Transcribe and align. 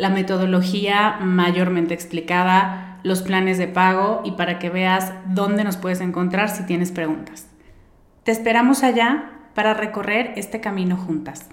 la 0.00 0.08
metodología 0.08 1.18
mayormente 1.20 1.92
explicada, 1.92 2.98
los 3.02 3.20
planes 3.20 3.58
de 3.58 3.68
pago 3.68 4.22
y 4.24 4.32
para 4.32 4.58
que 4.58 4.70
veas 4.70 5.12
dónde 5.26 5.62
nos 5.62 5.76
puedes 5.76 6.00
encontrar 6.00 6.48
si 6.48 6.64
tienes 6.64 6.90
preguntas. 6.90 7.46
Te 8.24 8.32
esperamos 8.32 8.82
allá 8.82 9.50
para 9.54 9.74
recorrer 9.74 10.32
este 10.36 10.60
camino 10.60 10.96
juntas. 10.96 11.50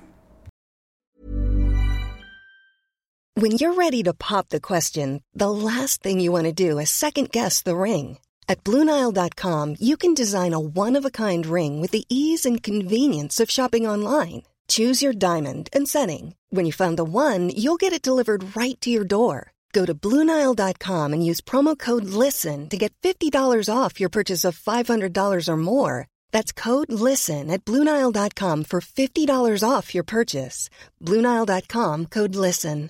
When 3.36 3.52
you're 3.52 3.76
ready 3.76 4.02
to 4.04 4.14
pop 4.14 4.48
the 4.50 4.62
question, 4.62 5.22
the 5.36 5.52
last 5.52 6.02
thing 6.02 6.20
you 6.20 6.32
want 6.32 6.46
to 6.46 6.54
do 6.54 6.80
is 6.80 6.90
second 6.90 7.30
guess 7.32 7.62
the 7.62 7.76
ring. 7.76 8.18
At 8.48 8.64
BlueNile.com, 8.64 9.76
you 9.78 9.98
can 9.98 10.14
design 10.14 10.54
a 10.54 10.60
one-of-a-kind 10.60 11.46
ring 11.46 11.82
with 11.82 11.92
the 11.92 12.06
ease 12.08 12.46
and 12.46 12.64
convenience 12.64 13.42
of 13.44 13.52
shopping 13.52 13.86
online. 13.86 14.44
Choose 14.68 15.04
your 15.04 15.14
diamond 15.14 15.70
and 15.72 15.88
setting. 15.88 16.34
When 16.50 16.66
you 16.66 16.74
find 16.74 16.98
the 16.98 17.04
one, 17.04 17.50
you'll 17.50 17.78
get 17.78 17.94
it 17.94 18.02
delivered 18.02 18.58
right 18.58 18.82
to 18.82 18.90
your 18.90 19.06
door. 19.06 19.52
Go 19.74 19.86
to 19.86 19.94
Bluenile.com 19.94 21.14
and 21.14 21.24
use 21.24 21.40
promo 21.40 21.78
code 21.78 22.06
LISTEN 22.06 22.70
to 22.70 22.78
get 22.78 22.94
$50 23.04 23.70
off 23.70 24.00
your 24.00 24.10
purchase 24.10 24.44
of 24.44 24.58
$500 24.58 25.50
or 25.50 25.58
more. 25.58 26.08
That's 26.32 26.52
code 26.52 26.92
LISTEN 26.92 27.52
at 27.52 27.64
Bluenile.com 27.64 28.64
for 28.64 28.82
$50 28.82 29.64
off 29.64 29.94
your 29.94 30.04
purchase. 30.04 30.70
Bluenile.com 31.04 32.06
code 32.08 32.36
LISTEN. 32.36 32.90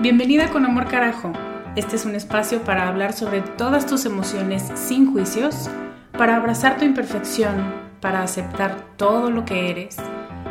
Bienvenida 0.00 0.48
con 0.52 0.64
Amor 0.64 0.88
Carajo. 0.88 1.32
Este 1.74 1.96
es 1.96 2.04
un 2.04 2.14
espacio 2.14 2.62
para 2.62 2.88
hablar 2.88 3.12
sobre 3.12 3.40
todas 3.40 3.84
tus 3.86 4.04
emociones 4.04 4.62
sin 4.76 5.12
juicios, 5.12 5.68
para 6.12 6.36
abrazar 6.36 6.78
tu 6.78 6.84
imperfección, 6.84 7.87
para 8.00 8.22
aceptar 8.22 8.94
todo 8.96 9.30
lo 9.30 9.44
que 9.44 9.70
eres 9.70 9.96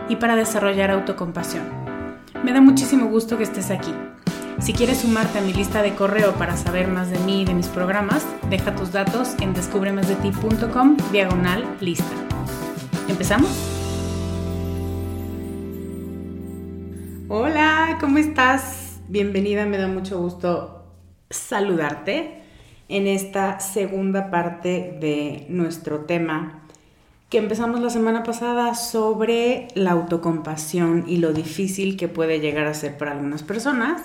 y 0.09 0.15
para 0.17 0.35
desarrollar 0.35 0.91
autocompasión. 0.91 1.65
Me 2.43 2.53
da 2.53 2.61
muchísimo 2.61 3.07
gusto 3.07 3.37
que 3.37 3.43
estés 3.43 3.71
aquí. 3.71 3.93
Si 4.59 4.73
quieres 4.73 4.99
sumarte 4.99 5.39
a 5.39 5.41
mi 5.41 5.53
lista 5.53 5.81
de 5.81 5.93
correo 5.93 6.33
para 6.33 6.57
saber 6.57 6.87
más 6.87 7.11
de 7.11 7.19
mí 7.19 7.43
y 7.43 7.45
de 7.45 7.53
mis 7.53 7.67
programas, 7.67 8.25
deja 8.49 8.75
tus 8.75 8.91
datos 8.91 9.35
en 9.39 9.53
descubremasdeti.com 9.53 10.97
diagonal 11.11 11.65
lista. 11.79 12.05
¿Empezamos? 13.07 13.49
Hola, 17.29 17.97
¿cómo 17.99 18.17
estás? 18.17 18.99
Bienvenida, 19.07 19.65
me 19.65 19.77
da 19.77 19.87
mucho 19.87 20.19
gusto 20.19 20.85
saludarte 21.29 22.41
en 22.89 23.05
esta 23.05 23.59
segunda 23.59 24.31
parte 24.31 24.97
de 24.99 25.45
nuestro 25.49 26.01
tema 26.05 26.66
que 27.29 27.37
empezamos 27.37 27.81
la 27.81 27.89
semana 27.89 28.23
pasada 28.23 28.73
sobre 28.73 29.67
la 29.75 29.91
autocompasión 29.91 31.05
y 31.07 31.17
lo 31.17 31.33
difícil 31.33 31.97
que 31.97 32.07
puede 32.07 32.39
llegar 32.39 32.67
a 32.67 32.73
ser 32.73 32.97
para 32.97 33.11
algunas 33.11 33.43
personas. 33.43 34.01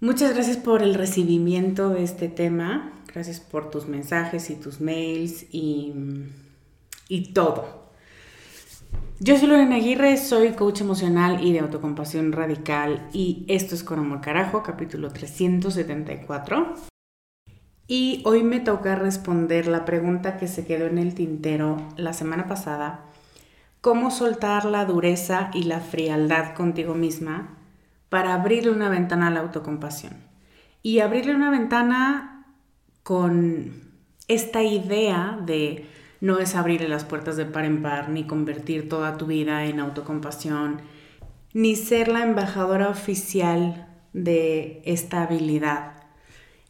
Muchas 0.00 0.34
gracias 0.34 0.56
por 0.56 0.82
el 0.82 0.94
recibimiento 0.94 1.90
de 1.90 2.02
este 2.02 2.28
tema, 2.28 2.92
gracias 3.12 3.38
por 3.38 3.70
tus 3.70 3.86
mensajes 3.86 4.50
y 4.50 4.56
tus 4.56 4.80
mails 4.80 5.46
y, 5.52 5.92
y 7.08 7.32
todo. 7.32 7.82
Yo 9.20 9.38
soy 9.38 9.46
Lorena 9.46 9.76
Aguirre, 9.76 10.16
soy 10.16 10.50
coach 10.54 10.80
emocional 10.80 11.44
y 11.44 11.52
de 11.52 11.60
autocompasión 11.60 12.32
radical 12.32 13.08
y 13.12 13.44
esto 13.46 13.76
es 13.76 13.84
Con 13.84 14.00
Amor 14.00 14.20
Carajo, 14.20 14.64
capítulo 14.64 15.12
374. 15.12 16.91
Y 17.88 18.22
hoy 18.24 18.42
me 18.42 18.60
toca 18.60 18.94
responder 18.94 19.66
la 19.66 19.84
pregunta 19.84 20.36
que 20.36 20.48
se 20.48 20.64
quedó 20.64 20.86
en 20.86 20.98
el 20.98 21.14
tintero 21.14 21.76
la 21.96 22.12
semana 22.12 22.46
pasada, 22.46 23.00
¿cómo 23.80 24.10
soltar 24.10 24.64
la 24.64 24.84
dureza 24.84 25.50
y 25.52 25.64
la 25.64 25.80
frialdad 25.80 26.54
contigo 26.54 26.94
misma 26.94 27.56
para 28.08 28.34
abrirle 28.34 28.70
una 28.70 28.88
ventana 28.88 29.28
a 29.28 29.30
la 29.30 29.40
autocompasión? 29.40 30.14
Y 30.82 31.00
abrirle 31.00 31.34
una 31.34 31.50
ventana 31.50 32.46
con 33.02 33.92
esta 34.28 34.62
idea 34.62 35.38
de 35.44 35.86
no 36.20 36.38
es 36.38 36.54
abrirle 36.54 36.88
las 36.88 37.04
puertas 37.04 37.36
de 37.36 37.46
par 37.46 37.64
en 37.64 37.82
par, 37.82 38.08
ni 38.08 38.24
convertir 38.28 38.88
toda 38.88 39.16
tu 39.16 39.26
vida 39.26 39.64
en 39.64 39.80
autocompasión, 39.80 40.80
ni 41.52 41.74
ser 41.74 42.06
la 42.06 42.22
embajadora 42.22 42.88
oficial 42.88 43.88
de 44.12 44.82
esta 44.84 45.24
habilidad. 45.24 45.94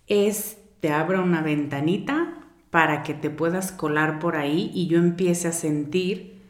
Es 0.06 0.56
te 0.82 0.91
abra 0.91 1.20
una 1.20 1.43
ventanita 1.43 2.34
para 2.70 3.04
que 3.04 3.15
te 3.15 3.31
puedas 3.31 3.70
colar 3.70 4.19
por 4.19 4.34
ahí 4.34 4.69
y 4.75 4.88
yo 4.88 4.98
empiece 4.98 5.47
a 5.47 5.53
sentir 5.53 6.43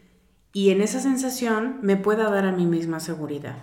y 0.55 0.71
en 0.71 0.81
esa 0.81 1.01
sensación 1.01 1.81
me 1.83 1.99
pueda 1.99 2.31
dar 2.31 2.47
a 2.47 2.53
mí 2.53 2.65
misma 2.65 2.99
seguridad. 2.99 3.59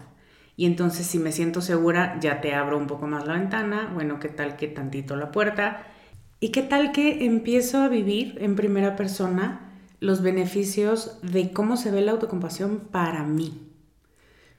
Y 0.55 0.67
entonces 0.67 1.07
si 1.07 1.17
me 1.17 1.31
siento 1.31 1.61
segura, 1.61 2.19
ya 2.21 2.39
te 2.39 2.53
abro 2.53 2.77
un 2.77 2.85
poco 2.85 3.07
más 3.07 3.25
la 3.25 3.33
ventana, 3.33 3.89
bueno, 3.95 4.19
¿qué 4.19 4.29
tal 4.29 4.57
que 4.57 4.67
tantito 4.67 5.15
la 5.15 5.31
puerta? 5.31 5.87
¿Y 6.39 6.49
qué 6.49 6.61
tal 6.61 6.91
que 6.91 7.25
empiezo 7.25 7.79
a 7.79 7.89
vivir 7.89 8.37
en 8.39 8.55
primera 8.55 8.95
persona 8.95 9.71
los 9.99 10.21
beneficios 10.21 11.17
de 11.23 11.51
cómo 11.51 11.77
se 11.77 11.89
ve 11.89 12.01
la 12.01 12.11
autocompasión 12.11 12.77
para 12.91 13.23
mí? 13.23 13.71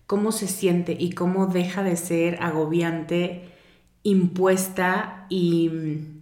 ¿Cómo 0.09 0.33
se 0.33 0.49
siente 0.49 0.97
y 0.99 1.13
cómo 1.13 1.47
deja 1.47 1.85
de 1.85 1.95
ser 1.95 2.43
agobiante 2.43 3.60
impuesta 4.03 5.27
y 5.29 5.69
mm, 5.69 6.21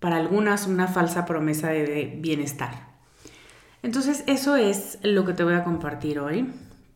para 0.00 0.16
algunas 0.16 0.66
una 0.66 0.86
falsa 0.86 1.24
promesa 1.26 1.70
de 1.70 2.18
bienestar. 2.20 2.88
Entonces 3.82 4.24
eso 4.26 4.56
es 4.56 4.98
lo 5.02 5.24
que 5.24 5.32
te 5.32 5.44
voy 5.44 5.54
a 5.54 5.64
compartir 5.64 6.18
hoy. 6.18 6.48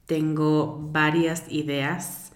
Tengo 0.06 0.78
varias 0.92 1.44
ideas. 1.48 2.32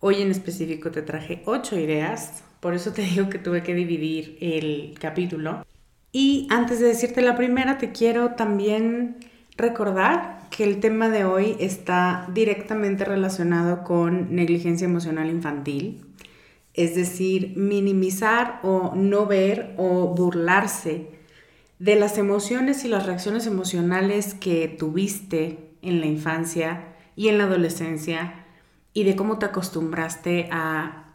Hoy 0.00 0.22
en 0.22 0.30
específico 0.30 0.90
te 0.90 1.02
traje 1.02 1.42
ocho 1.46 1.78
ideas, 1.78 2.44
por 2.60 2.74
eso 2.74 2.92
te 2.92 3.02
digo 3.10 3.28
que 3.28 3.38
tuve 3.38 3.62
que 3.62 3.74
dividir 3.74 4.38
el 4.40 4.94
capítulo. 5.00 5.64
Y 6.12 6.46
antes 6.50 6.80
de 6.80 6.86
decirte 6.86 7.20
la 7.20 7.36
primera, 7.36 7.78
te 7.78 7.92
quiero 7.92 8.32
también 8.32 9.16
recordar 9.56 10.48
que 10.50 10.64
el 10.64 10.80
tema 10.80 11.08
de 11.08 11.24
hoy 11.24 11.56
está 11.58 12.26
directamente 12.32 13.04
relacionado 13.04 13.84
con 13.84 14.34
negligencia 14.34 14.86
emocional 14.86 15.28
infantil 15.28 16.05
es 16.76 16.94
decir, 16.94 17.54
minimizar 17.56 18.60
o 18.62 18.92
no 18.94 19.26
ver 19.26 19.74
o 19.78 20.14
burlarse 20.14 21.08
de 21.78 21.96
las 21.96 22.18
emociones 22.18 22.84
y 22.84 22.88
las 22.88 23.06
reacciones 23.06 23.46
emocionales 23.46 24.34
que 24.34 24.68
tuviste 24.68 25.70
en 25.80 26.00
la 26.00 26.06
infancia 26.06 26.94
y 27.16 27.28
en 27.28 27.38
la 27.38 27.44
adolescencia 27.44 28.44
y 28.92 29.04
de 29.04 29.16
cómo 29.16 29.38
te 29.38 29.46
acostumbraste 29.46 30.48
a 30.52 31.14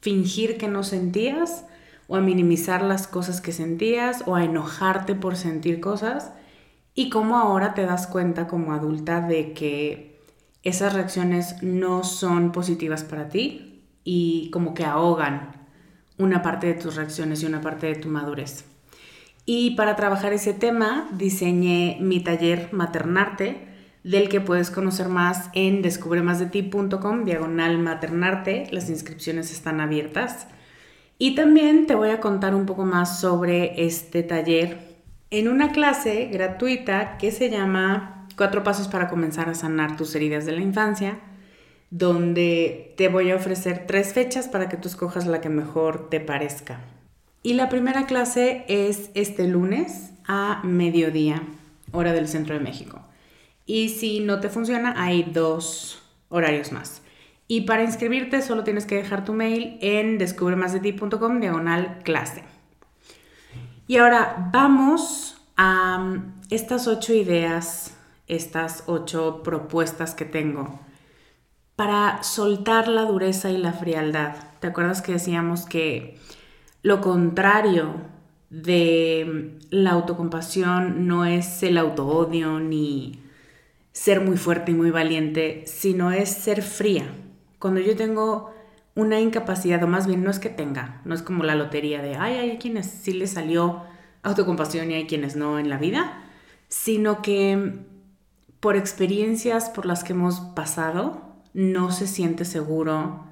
fingir 0.00 0.58
que 0.58 0.68
no 0.68 0.82
sentías 0.82 1.64
o 2.06 2.16
a 2.16 2.20
minimizar 2.20 2.82
las 2.82 3.06
cosas 3.06 3.40
que 3.40 3.52
sentías 3.52 4.22
o 4.26 4.36
a 4.36 4.44
enojarte 4.44 5.14
por 5.14 5.36
sentir 5.36 5.80
cosas 5.80 6.32
y 6.94 7.08
cómo 7.08 7.38
ahora 7.38 7.72
te 7.72 7.86
das 7.86 8.06
cuenta 8.06 8.48
como 8.48 8.72
adulta 8.72 9.20
de 9.20 9.54
que 9.54 10.20
esas 10.62 10.92
reacciones 10.92 11.62
no 11.62 12.04
son 12.04 12.52
positivas 12.52 13.04
para 13.04 13.28
ti 13.28 13.69
y 14.04 14.50
como 14.50 14.74
que 14.74 14.84
ahogan 14.84 15.52
una 16.18 16.42
parte 16.42 16.66
de 16.66 16.74
tus 16.74 16.96
reacciones 16.96 17.42
y 17.42 17.46
una 17.46 17.60
parte 17.60 17.86
de 17.86 17.94
tu 17.94 18.08
madurez. 18.08 18.64
Y 19.46 19.72
para 19.72 19.96
trabajar 19.96 20.32
ese 20.32 20.52
tema 20.52 21.08
diseñé 21.12 21.98
mi 22.00 22.20
taller 22.20 22.68
Maternarte, 22.72 23.68
del 24.04 24.28
que 24.28 24.40
puedes 24.40 24.70
conocer 24.70 25.08
más 25.08 25.50
en 25.54 25.82
descubremasdeti.com, 25.82 27.24
diagonal 27.24 27.78
maternarte. 27.78 28.66
Las 28.70 28.88
inscripciones 28.88 29.50
están 29.52 29.80
abiertas. 29.80 30.46
Y 31.18 31.34
también 31.34 31.86
te 31.86 31.94
voy 31.94 32.10
a 32.10 32.20
contar 32.20 32.54
un 32.54 32.64
poco 32.64 32.84
más 32.84 33.20
sobre 33.20 33.84
este 33.84 34.22
taller 34.22 34.78
en 35.30 35.48
una 35.48 35.70
clase 35.70 36.28
gratuita 36.32 37.18
que 37.18 37.30
se 37.30 37.50
llama 37.50 38.26
Cuatro 38.36 38.64
Pasos 38.64 38.88
para 38.88 39.08
comenzar 39.08 39.48
a 39.48 39.54
sanar 39.54 39.96
tus 39.96 40.14
heridas 40.14 40.46
de 40.46 40.52
la 40.52 40.62
infancia, 40.62 41.20
donde 41.90 42.94
te 42.96 43.08
voy 43.08 43.30
a 43.30 43.36
ofrecer 43.36 43.84
tres 43.86 44.12
fechas 44.12 44.48
para 44.48 44.68
que 44.68 44.76
tú 44.76 44.88
escojas 44.88 45.26
la 45.26 45.40
que 45.40 45.48
mejor 45.48 46.08
te 46.08 46.20
parezca. 46.20 46.80
Y 47.42 47.54
la 47.54 47.68
primera 47.68 48.06
clase 48.06 48.64
es 48.68 49.10
este 49.14 49.48
lunes 49.48 50.12
a 50.26 50.60
mediodía, 50.62 51.42
hora 51.92 52.12
del 52.12 52.28
centro 52.28 52.54
de 52.54 52.60
México. 52.60 53.00
Y 53.66 53.88
si 53.88 54.20
no 54.20 54.40
te 54.40 54.48
funciona, 54.48 54.94
hay 54.96 55.24
dos 55.24 56.02
horarios 56.28 56.70
más. 56.70 57.02
Y 57.48 57.62
para 57.62 57.82
inscribirte 57.82 58.42
solo 58.42 58.62
tienes 58.62 58.86
que 58.86 58.94
dejar 58.94 59.24
tu 59.24 59.32
mail 59.32 59.78
en 59.80 60.18
descubremasdeti.com 60.18 61.40
diagonal 61.40 61.98
clase. 62.04 62.44
Y 63.88 63.96
ahora 63.96 64.50
vamos 64.52 65.42
a 65.56 65.98
um, 66.00 66.34
estas 66.50 66.86
ocho 66.86 67.12
ideas, 67.12 67.96
estas 68.28 68.84
ocho 68.86 69.42
propuestas 69.42 70.14
que 70.14 70.24
tengo 70.24 70.78
para 71.80 72.22
soltar 72.22 72.88
la 72.88 73.06
dureza 73.06 73.48
y 73.48 73.56
la 73.56 73.72
frialdad. 73.72 74.34
¿Te 74.60 74.66
acuerdas 74.66 75.00
que 75.00 75.12
decíamos 75.12 75.64
que 75.64 76.18
lo 76.82 77.00
contrario 77.00 77.94
de 78.50 79.56
la 79.70 79.92
autocompasión 79.92 81.06
no 81.06 81.24
es 81.24 81.62
el 81.62 81.78
autoodio 81.78 82.60
ni 82.60 83.22
ser 83.92 84.20
muy 84.20 84.36
fuerte 84.36 84.72
y 84.72 84.74
muy 84.74 84.90
valiente, 84.90 85.64
sino 85.64 86.12
es 86.12 86.28
ser 86.28 86.60
fría. 86.60 87.14
Cuando 87.58 87.80
yo 87.80 87.96
tengo 87.96 88.52
una 88.94 89.18
incapacidad, 89.18 89.82
o 89.82 89.86
más 89.86 90.06
bien 90.06 90.22
no 90.22 90.30
es 90.30 90.38
que 90.38 90.50
tenga, 90.50 91.00
no 91.06 91.14
es 91.14 91.22
como 91.22 91.44
la 91.44 91.54
lotería 91.54 92.02
de, 92.02 92.14
ay, 92.14 92.34
hay 92.34 92.58
quienes 92.58 92.90
sí 92.90 93.14
les 93.14 93.30
salió 93.30 93.84
autocompasión 94.22 94.90
y 94.90 94.96
hay 94.96 95.06
quienes 95.06 95.34
no 95.34 95.58
en 95.58 95.70
la 95.70 95.78
vida, 95.78 96.24
sino 96.68 97.22
que 97.22 97.86
por 98.60 98.76
experiencias 98.76 99.70
por 99.70 99.86
las 99.86 100.04
que 100.04 100.12
hemos 100.12 100.40
pasado, 100.40 101.29
no 101.52 101.90
se 101.90 102.06
siente 102.06 102.44
seguro 102.44 103.24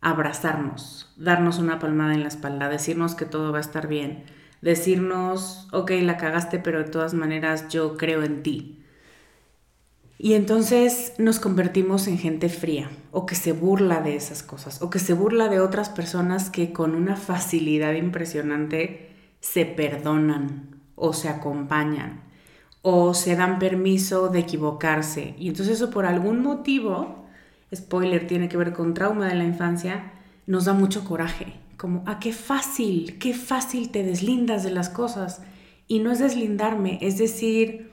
abrazarnos, 0.00 1.12
darnos 1.16 1.58
una 1.58 1.78
palmada 1.78 2.14
en 2.14 2.22
la 2.22 2.28
espalda, 2.28 2.68
decirnos 2.68 3.14
que 3.14 3.24
todo 3.24 3.52
va 3.52 3.58
a 3.58 3.62
estar 3.62 3.88
bien, 3.88 4.24
decirnos, 4.62 5.68
ok, 5.72 5.90
la 6.02 6.16
cagaste, 6.16 6.58
pero 6.58 6.78
de 6.78 6.90
todas 6.90 7.14
maneras 7.14 7.68
yo 7.68 7.96
creo 7.96 8.22
en 8.22 8.42
ti. 8.42 8.84
Y 10.20 10.34
entonces 10.34 11.14
nos 11.18 11.38
convertimos 11.38 12.08
en 12.08 12.18
gente 12.18 12.48
fría 12.48 12.90
o 13.12 13.24
que 13.24 13.36
se 13.36 13.52
burla 13.52 14.00
de 14.00 14.16
esas 14.16 14.42
cosas 14.42 14.82
o 14.82 14.90
que 14.90 14.98
se 14.98 15.12
burla 15.12 15.48
de 15.48 15.60
otras 15.60 15.90
personas 15.90 16.50
que 16.50 16.72
con 16.72 16.96
una 16.96 17.14
facilidad 17.14 17.92
impresionante 17.92 19.14
se 19.38 19.64
perdonan 19.64 20.80
o 20.96 21.12
se 21.12 21.28
acompañan 21.28 22.27
o 22.82 23.14
se 23.14 23.36
dan 23.36 23.58
permiso 23.58 24.28
de 24.28 24.40
equivocarse. 24.40 25.34
Y 25.38 25.48
entonces 25.48 25.76
eso 25.76 25.90
por 25.90 26.06
algún 26.06 26.42
motivo 26.42 27.18
spoiler, 27.74 28.26
tiene 28.26 28.48
que 28.48 28.56
ver 28.56 28.72
con 28.72 28.94
trauma 28.94 29.28
de 29.28 29.34
la 29.34 29.44
infancia, 29.44 30.12
nos 30.46 30.64
da 30.64 30.72
mucho 30.72 31.04
coraje. 31.04 31.54
Como, 31.76 32.02
ah, 32.06 32.18
qué 32.18 32.32
fácil, 32.32 33.18
qué 33.18 33.34
fácil 33.34 33.90
te 33.90 34.02
deslindas 34.02 34.64
de 34.64 34.70
las 34.70 34.88
cosas. 34.88 35.42
Y 35.86 36.00
no 36.00 36.10
es 36.10 36.18
deslindarme, 36.18 36.98
es 37.00 37.18
decir, 37.18 37.90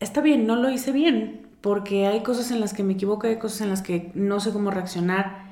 está 0.00 0.20
bien, 0.20 0.46
no 0.46 0.56
lo 0.56 0.70
hice 0.70 0.92
bien, 0.92 1.48
porque 1.60 2.06
hay 2.06 2.22
cosas 2.22 2.50
en 2.50 2.60
las 2.60 2.72
que 2.72 2.82
me 2.82 2.94
equivoco, 2.94 3.26
hay 3.26 3.38
cosas 3.38 3.60
en 3.62 3.68
las 3.68 3.82
que 3.82 4.10
no 4.14 4.40
sé 4.40 4.52
cómo 4.52 4.70
reaccionar 4.70 5.46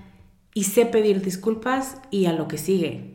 y 0.55 0.65
sé 0.65 0.87
pedir 0.87 1.23
disculpas 1.23 2.01
y 2.11 2.27
a 2.27 2.33
lo 2.33 2.49
que 2.49 2.59
sigue. 2.59 3.13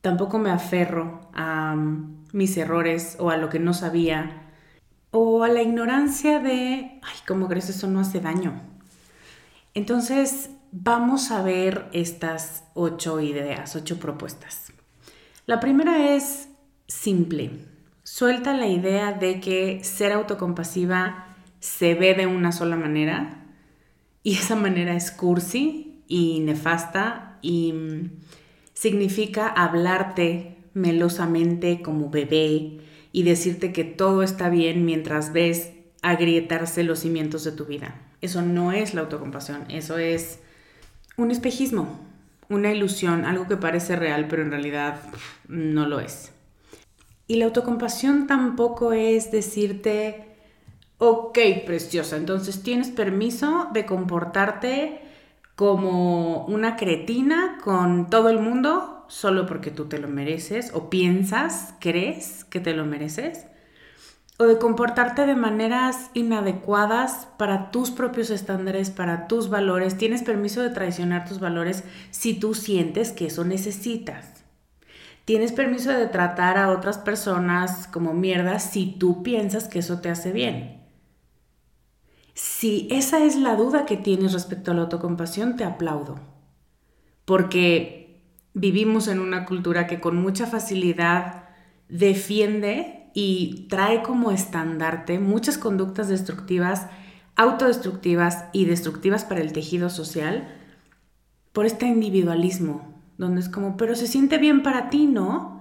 Tampoco 0.00 0.38
me 0.38 0.50
aferro 0.50 1.20
a 1.32 1.76
mis 2.32 2.56
errores 2.56 3.16
o 3.18 3.30
a 3.30 3.36
lo 3.36 3.48
que 3.48 3.58
no 3.58 3.74
sabía 3.74 4.48
o 5.10 5.42
a 5.42 5.48
la 5.48 5.62
ignorancia 5.62 6.38
de, 6.38 7.00
ay, 7.02 7.18
¿cómo 7.26 7.48
crees 7.48 7.70
eso 7.70 7.86
no 7.86 8.00
hace 8.00 8.20
daño? 8.20 8.60
Entonces, 9.74 10.50
vamos 10.72 11.30
a 11.30 11.42
ver 11.42 11.88
estas 11.92 12.64
ocho 12.74 13.20
ideas, 13.20 13.74
ocho 13.76 13.98
propuestas. 13.98 14.72
La 15.46 15.60
primera 15.60 16.14
es 16.14 16.48
simple. 16.86 17.52
Suelta 18.02 18.54
la 18.54 18.66
idea 18.66 19.12
de 19.12 19.40
que 19.40 19.82
ser 19.82 20.12
autocompasiva 20.12 21.36
se 21.60 21.94
ve 21.94 22.14
de 22.14 22.26
una 22.26 22.52
sola 22.52 22.76
manera 22.76 23.44
y 24.22 24.34
esa 24.34 24.56
manera 24.56 24.94
es 24.94 25.10
cursi 25.10 26.02
y 26.06 26.40
nefasta 26.40 27.38
y 27.42 27.72
mm, 27.72 28.10
significa 28.74 29.48
hablarte 29.48 30.57
melosamente 30.78 31.82
como 31.82 32.10
bebé 32.10 32.78
y 33.12 33.22
decirte 33.24 33.72
que 33.72 33.84
todo 33.84 34.22
está 34.22 34.48
bien 34.48 34.84
mientras 34.84 35.32
ves 35.32 35.72
agrietarse 36.02 36.84
los 36.84 37.00
cimientos 37.00 37.44
de 37.44 37.52
tu 37.52 37.64
vida. 37.64 37.94
Eso 38.20 38.42
no 38.42 38.72
es 38.72 38.94
la 38.94 39.02
autocompasión, 39.02 39.70
eso 39.70 39.98
es 39.98 40.40
un 41.16 41.30
espejismo, 41.30 41.98
una 42.48 42.72
ilusión, 42.72 43.24
algo 43.24 43.48
que 43.48 43.56
parece 43.56 43.96
real 43.96 44.26
pero 44.28 44.42
en 44.42 44.50
realidad 44.50 45.00
no 45.48 45.86
lo 45.86 46.00
es. 46.00 46.32
Y 47.26 47.36
la 47.36 47.46
autocompasión 47.46 48.26
tampoco 48.26 48.92
es 48.92 49.30
decirte, 49.30 50.36
ok, 50.98 51.38
preciosa, 51.66 52.16
entonces 52.16 52.62
tienes 52.62 52.88
permiso 52.88 53.68
de 53.72 53.84
comportarte 53.84 55.02
como 55.54 56.46
una 56.46 56.76
cretina 56.76 57.58
con 57.62 58.08
todo 58.10 58.28
el 58.28 58.38
mundo 58.38 58.97
solo 59.08 59.46
porque 59.46 59.70
tú 59.70 59.86
te 59.86 59.98
lo 59.98 60.08
mereces 60.08 60.70
o 60.74 60.90
piensas, 60.90 61.74
crees 61.80 62.44
que 62.44 62.60
te 62.60 62.74
lo 62.74 62.84
mereces 62.84 63.46
o 64.38 64.44
de 64.44 64.58
comportarte 64.58 65.26
de 65.26 65.34
maneras 65.34 66.10
inadecuadas 66.14 67.26
para 67.38 67.72
tus 67.72 67.90
propios 67.90 68.30
estándares, 68.30 68.90
para 68.90 69.26
tus 69.26 69.50
valores. 69.50 69.98
Tienes 69.98 70.22
permiso 70.22 70.62
de 70.62 70.70
traicionar 70.70 71.28
tus 71.28 71.40
valores 71.40 71.82
si 72.10 72.34
tú 72.34 72.54
sientes 72.54 73.10
que 73.10 73.26
eso 73.26 73.44
necesitas. 73.44 74.44
Tienes 75.24 75.50
permiso 75.50 75.90
de 75.90 76.06
tratar 76.06 76.56
a 76.56 76.70
otras 76.70 76.98
personas 76.98 77.88
como 77.88 78.14
mierda 78.14 78.60
si 78.60 78.86
tú 78.86 79.24
piensas 79.24 79.66
que 79.66 79.80
eso 79.80 80.00
te 80.00 80.08
hace 80.08 80.30
bien. 80.30 80.86
Si 82.32 82.86
esa 82.92 83.24
es 83.24 83.34
la 83.34 83.56
duda 83.56 83.86
que 83.86 83.96
tienes 83.96 84.32
respecto 84.32 84.70
a 84.70 84.74
la 84.74 84.82
autocompasión, 84.82 85.56
te 85.56 85.64
aplaudo. 85.64 86.20
Porque 87.24 88.07
vivimos 88.54 89.08
en 89.08 89.20
una 89.20 89.44
cultura 89.44 89.86
que 89.86 90.00
con 90.00 90.16
mucha 90.16 90.46
facilidad 90.46 91.44
defiende 91.88 93.10
y 93.14 93.66
trae 93.68 94.02
como 94.02 94.30
estandarte 94.30 95.18
muchas 95.18 95.58
conductas 95.58 96.08
destructivas, 96.08 96.86
autodestructivas 97.36 98.44
y 98.52 98.64
destructivas 98.64 99.24
para 99.24 99.40
el 99.40 99.52
tejido 99.52 99.90
social 99.90 100.48
por 101.52 101.66
este 101.66 101.86
individualismo, 101.86 103.02
donde 103.16 103.40
es 103.40 103.48
como, 103.48 103.76
pero 103.76 103.94
se 103.94 104.06
siente 104.06 104.38
bien 104.38 104.62
para 104.62 104.90
ti, 104.90 105.06
¿no? 105.06 105.58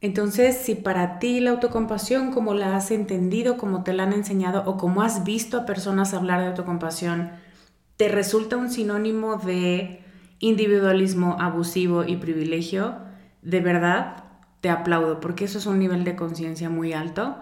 Entonces, 0.00 0.56
si 0.56 0.74
para 0.74 1.18
ti 1.18 1.40
la 1.40 1.50
autocompasión, 1.50 2.32
como 2.32 2.54
la 2.54 2.74
has 2.74 2.90
entendido, 2.90 3.58
como 3.58 3.84
te 3.84 3.92
la 3.92 4.04
han 4.04 4.14
enseñado 4.14 4.62
o 4.66 4.76
como 4.76 5.02
has 5.02 5.24
visto 5.24 5.58
a 5.58 5.66
personas 5.66 6.14
hablar 6.14 6.40
de 6.40 6.48
autocompasión, 6.48 7.30
te 7.96 8.08
resulta 8.08 8.56
un 8.56 8.70
sinónimo 8.70 9.36
de 9.36 9.99
individualismo 10.40 11.36
abusivo 11.38 12.04
y 12.04 12.16
privilegio, 12.16 12.96
de 13.42 13.60
verdad, 13.60 14.24
te 14.60 14.70
aplaudo 14.70 15.20
porque 15.20 15.44
eso 15.44 15.58
es 15.58 15.66
un 15.66 15.78
nivel 15.78 16.04
de 16.04 16.16
conciencia 16.16 16.68
muy 16.68 16.92
alto 16.92 17.36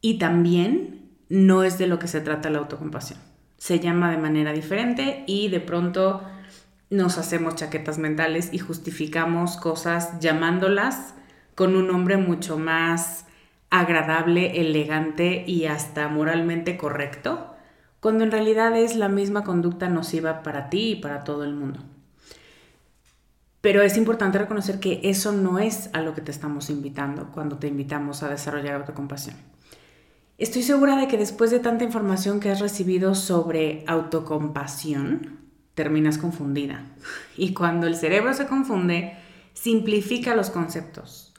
y 0.00 0.18
también 0.18 1.10
no 1.28 1.64
es 1.64 1.78
de 1.78 1.86
lo 1.86 1.98
que 1.98 2.06
se 2.06 2.20
trata 2.20 2.50
la 2.50 2.58
autocompasión. 2.58 3.18
Se 3.58 3.80
llama 3.80 4.10
de 4.10 4.18
manera 4.18 4.52
diferente 4.52 5.24
y 5.26 5.48
de 5.48 5.60
pronto 5.60 6.22
nos 6.90 7.18
hacemos 7.18 7.56
chaquetas 7.56 7.98
mentales 7.98 8.50
y 8.52 8.58
justificamos 8.58 9.56
cosas 9.56 10.20
llamándolas 10.20 11.14
con 11.54 11.74
un 11.74 11.88
nombre 11.88 12.16
mucho 12.16 12.58
más 12.58 13.26
agradable, 13.70 14.60
elegante 14.60 15.44
y 15.46 15.64
hasta 15.64 16.08
moralmente 16.08 16.76
correcto, 16.76 17.54
cuando 18.00 18.24
en 18.24 18.30
realidad 18.30 18.76
es 18.76 18.94
la 18.94 19.08
misma 19.08 19.42
conducta 19.42 19.88
nociva 19.88 20.42
para 20.42 20.70
ti 20.70 20.92
y 20.92 20.96
para 20.96 21.24
todo 21.24 21.42
el 21.44 21.54
mundo. 21.54 21.80
Pero 23.66 23.82
es 23.82 23.96
importante 23.96 24.38
reconocer 24.38 24.78
que 24.78 25.00
eso 25.02 25.32
no 25.32 25.58
es 25.58 25.90
a 25.92 26.00
lo 26.00 26.14
que 26.14 26.20
te 26.20 26.30
estamos 26.30 26.70
invitando 26.70 27.32
cuando 27.34 27.58
te 27.58 27.66
invitamos 27.66 28.22
a 28.22 28.28
desarrollar 28.28 28.76
autocompasión. 28.76 29.34
Estoy 30.38 30.62
segura 30.62 30.94
de 30.94 31.08
que 31.08 31.18
después 31.18 31.50
de 31.50 31.58
tanta 31.58 31.82
información 31.82 32.38
que 32.38 32.48
has 32.48 32.60
recibido 32.60 33.16
sobre 33.16 33.82
autocompasión, 33.88 35.40
terminas 35.74 36.16
confundida. 36.16 36.84
Y 37.36 37.54
cuando 37.54 37.88
el 37.88 37.96
cerebro 37.96 38.34
se 38.34 38.46
confunde, 38.46 39.18
simplifica 39.52 40.36
los 40.36 40.50
conceptos. 40.50 41.34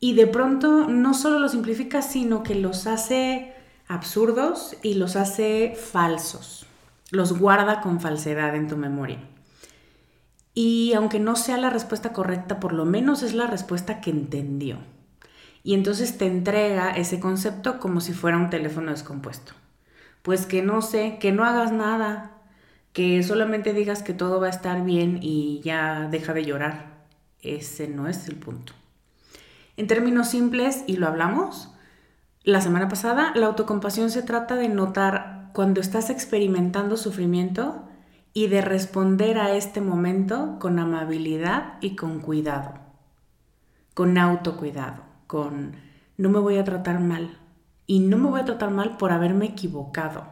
Y 0.00 0.14
de 0.14 0.26
pronto 0.26 0.88
no 0.88 1.14
solo 1.14 1.38
los 1.38 1.52
simplifica, 1.52 2.02
sino 2.02 2.42
que 2.42 2.56
los 2.56 2.88
hace 2.88 3.54
absurdos 3.86 4.74
y 4.82 4.94
los 4.94 5.14
hace 5.14 5.76
falsos. 5.76 6.66
Los 7.12 7.38
guarda 7.38 7.80
con 7.80 8.00
falsedad 8.00 8.56
en 8.56 8.66
tu 8.66 8.76
memoria. 8.76 9.20
Y 10.54 10.92
aunque 10.94 11.20
no 11.20 11.36
sea 11.36 11.56
la 11.56 11.70
respuesta 11.70 12.12
correcta, 12.12 12.60
por 12.60 12.72
lo 12.72 12.84
menos 12.84 13.22
es 13.22 13.34
la 13.34 13.46
respuesta 13.46 14.00
que 14.00 14.10
entendió. 14.10 14.78
Y 15.62 15.74
entonces 15.74 16.18
te 16.18 16.26
entrega 16.26 16.90
ese 16.90 17.20
concepto 17.20 17.78
como 17.78 18.00
si 18.00 18.12
fuera 18.12 18.38
un 18.38 18.50
teléfono 18.50 18.90
descompuesto. 18.90 19.52
Pues 20.22 20.46
que 20.46 20.62
no 20.62 20.82
sé, 20.82 21.18
que 21.20 21.32
no 21.32 21.44
hagas 21.44 21.72
nada, 21.72 22.32
que 22.92 23.22
solamente 23.22 23.72
digas 23.72 24.02
que 24.02 24.14
todo 24.14 24.40
va 24.40 24.48
a 24.48 24.50
estar 24.50 24.84
bien 24.84 25.20
y 25.22 25.60
ya 25.62 26.08
deja 26.10 26.32
de 26.32 26.44
llorar. 26.44 27.04
Ese 27.42 27.88
no 27.88 28.08
es 28.08 28.28
el 28.28 28.36
punto. 28.36 28.72
En 29.76 29.86
términos 29.86 30.28
simples, 30.28 30.84
y 30.86 30.96
lo 30.96 31.06
hablamos 31.06 31.70
la 32.42 32.62
semana 32.62 32.88
pasada, 32.88 33.32
la 33.34 33.46
autocompasión 33.46 34.10
se 34.10 34.22
trata 34.22 34.56
de 34.56 34.68
notar 34.68 35.50
cuando 35.52 35.80
estás 35.80 36.08
experimentando 36.08 36.96
sufrimiento 36.96 37.84
y 38.32 38.46
de 38.46 38.60
responder 38.60 39.38
a 39.38 39.54
este 39.54 39.80
momento 39.80 40.56
con 40.60 40.78
amabilidad 40.78 41.74
y 41.80 41.96
con 41.96 42.20
cuidado, 42.20 42.74
con 43.94 44.18
autocuidado, 44.18 45.02
con 45.26 45.76
no 46.16 46.28
me 46.28 46.38
voy 46.38 46.58
a 46.58 46.64
tratar 46.64 47.00
mal 47.00 47.38
y 47.86 48.00
no 48.00 48.18
me 48.18 48.28
voy 48.28 48.40
a 48.40 48.44
tratar 48.44 48.70
mal 48.70 48.96
por 48.96 49.10
haberme 49.10 49.46
equivocado. 49.46 50.26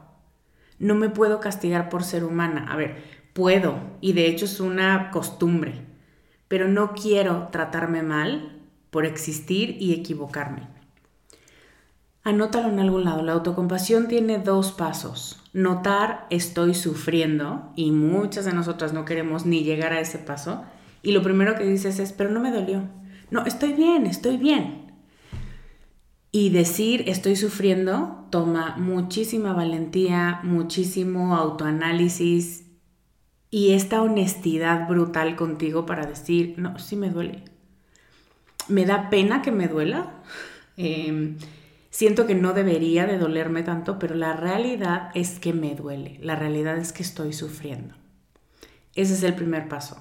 No 0.78 0.94
me 0.94 1.08
puedo 1.08 1.40
castigar 1.40 1.88
por 1.88 2.04
ser 2.04 2.22
humana. 2.22 2.66
A 2.70 2.76
ver, 2.76 3.02
puedo 3.32 3.80
y 4.00 4.12
de 4.12 4.26
hecho 4.28 4.44
es 4.44 4.60
una 4.60 5.10
costumbre, 5.10 5.84
pero 6.46 6.68
no 6.68 6.92
quiero 6.92 7.48
tratarme 7.50 8.02
mal 8.02 8.62
por 8.90 9.06
existir 9.06 9.76
y 9.80 9.92
equivocarme. 9.92 10.77
Anótalo 12.28 12.68
en 12.68 12.78
algún 12.78 13.04
lado. 13.04 13.22
La 13.22 13.32
autocompasión 13.32 14.06
tiene 14.06 14.38
dos 14.38 14.72
pasos. 14.72 15.40
Notar 15.54 16.26
estoy 16.28 16.74
sufriendo 16.74 17.72
y 17.74 17.90
muchas 17.90 18.44
de 18.44 18.52
nosotras 18.52 18.92
no 18.92 19.06
queremos 19.06 19.46
ni 19.46 19.64
llegar 19.64 19.94
a 19.94 20.00
ese 20.00 20.18
paso. 20.18 20.62
Y 21.02 21.12
lo 21.12 21.22
primero 21.22 21.54
que 21.54 21.64
dices 21.64 21.98
es, 21.98 22.12
pero 22.12 22.28
no 22.30 22.40
me 22.40 22.50
dolió. 22.50 22.82
No, 23.30 23.46
estoy 23.46 23.72
bien, 23.72 24.04
estoy 24.04 24.36
bien. 24.36 24.92
Y 26.30 26.50
decir 26.50 27.04
estoy 27.06 27.34
sufriendo 27.34 28.26
toma 28.28 28.76
muchísima 28.76 29.54
valentía, 29.54 30.40
muchísimo 30.42 31.34
autoanálisis 31.34 32.66
y 33.50 33.70
esta 33.72 34.02
honestidad 34.02 34.86
brutal 34.86 35.34
contigo 35.34 35.86
para 35.86 36.04
decir, 36.04 36.56
no, 36.58 36.78
sí 36.78 36.94
me 36.94 37.08
duele. 37.08 37.44
Me 38.68 38.84
da 38.84 39.08
pena 39.08 39.40
que 39.40 39.50
me 39.50 39.66
duela. 39.66 40.12
Eh, 40.76 41.34
Siento 41.90 42.26
que 42.26 42.34
no 42.34 42.52
debería 42.52 43.06
de 43.06 43.18
dolerme 43.18 43.62
tanto, 43.62 43.98
pero 43.98 44.14
la 44.14 44.34
realidad 44.34 45.10
es 45.14 45.38
que 45.38 45.52
me 45.52 45.74
duele, 45.74 46.18
la 46.22 46.36
realidad 46.36 46.76
es 46.76 46.92
que 46.92 47.02
estoy 47.02 47.32
sufriendo. 47.32 47.94
Ese 48.94 49.14
es 49.14 49.22
el 49.22 49.34
primer 49.34 49.68
paso. 49.68 49.96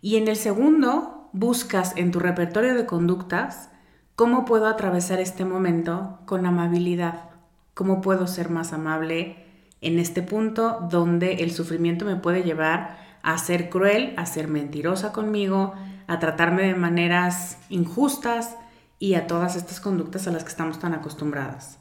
Y 0.00 0.16
en 0.16 0.28
el 0.28 0.36
segundo, 0.36 1.28
buscas 1.32 1.96
en 1.96 2.10
tu 2.10 2.18
repertorio 2.20 2.74
de 2.74 2.86
conductas 2.86 3.70
cómo 4.16 4.44
puedo 4.44 4.66
atravesar 4.66 5.20
este 5.20 5.44
momento 5.44 6.18
con 6.26 6.46
amabilidad, 6.46 7.30
cómo 7.74 8.00
puedo 8.00 8.26
ser 8.26 8.50
más 8.50 8.72
amable 8.72 9.44
en 9.80 9.98
este 9.98 10.22
punto 10.22 10.86
donde 10.90 11.34
el 11.34 11.52
sufrimiento 11.52 12.04
me 12.04 12.16
puede 12.16 12.42
llevar 12.42 12.98
a 13.22 13.38
ser 13.38 13.70
cruel, 13.70 14.14
a 14.16 14.26
ser 14.26 14.48
mentirosa 14.48 15.12
conmigo, 15.12 15.74
a 16.06 16.18
tratarme 16.18 16.64
de 16.64 16.74
maneras 16.74 17.58
injustas, 17.68 18.56
y 19.00 19.14
a 19.14 19.26
todas 19.26 19.56
estas 19.56 19.80
conductas 19.80 20.28
a 20.28 20.30
las 20.30 20.44
que 20.44 20.50
estamos 20.50 20.78
tan 20.78 20.94
acostumbradas. 20.94 21.78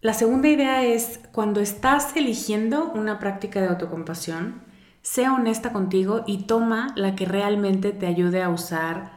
La 0.00 0.14
segunda 0.14 0.48
idea 0.48 0.82
es, 0.82 1.20
cuando 1.30 1.60
estás 1.60 2.16
eligiendo 2.16 2.90
una 2.92 3.20
práctica 3.20 3.60
de 3.60 3.68
autocompasión, 3.68 4.62
sea 5.02 5.34
honesta 5.34 5.72
contigo 5.72 6.24
y 6.26 6.44
toma 6.44 6.92
la 6.96 7.14
que 7.14 7.26
realmente 7.26 7.92
te 7.92 8.06
ayude 8.06 8.42
a 8.42 8.48
usar 8.48 9.12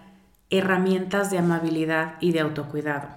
herramientas 0.52 1.32
de 1.32 1.38
amabilidad 1.38 2.16
y 2.20 2.32
de 2.34 2.42
autocuidado. 2.42 3.08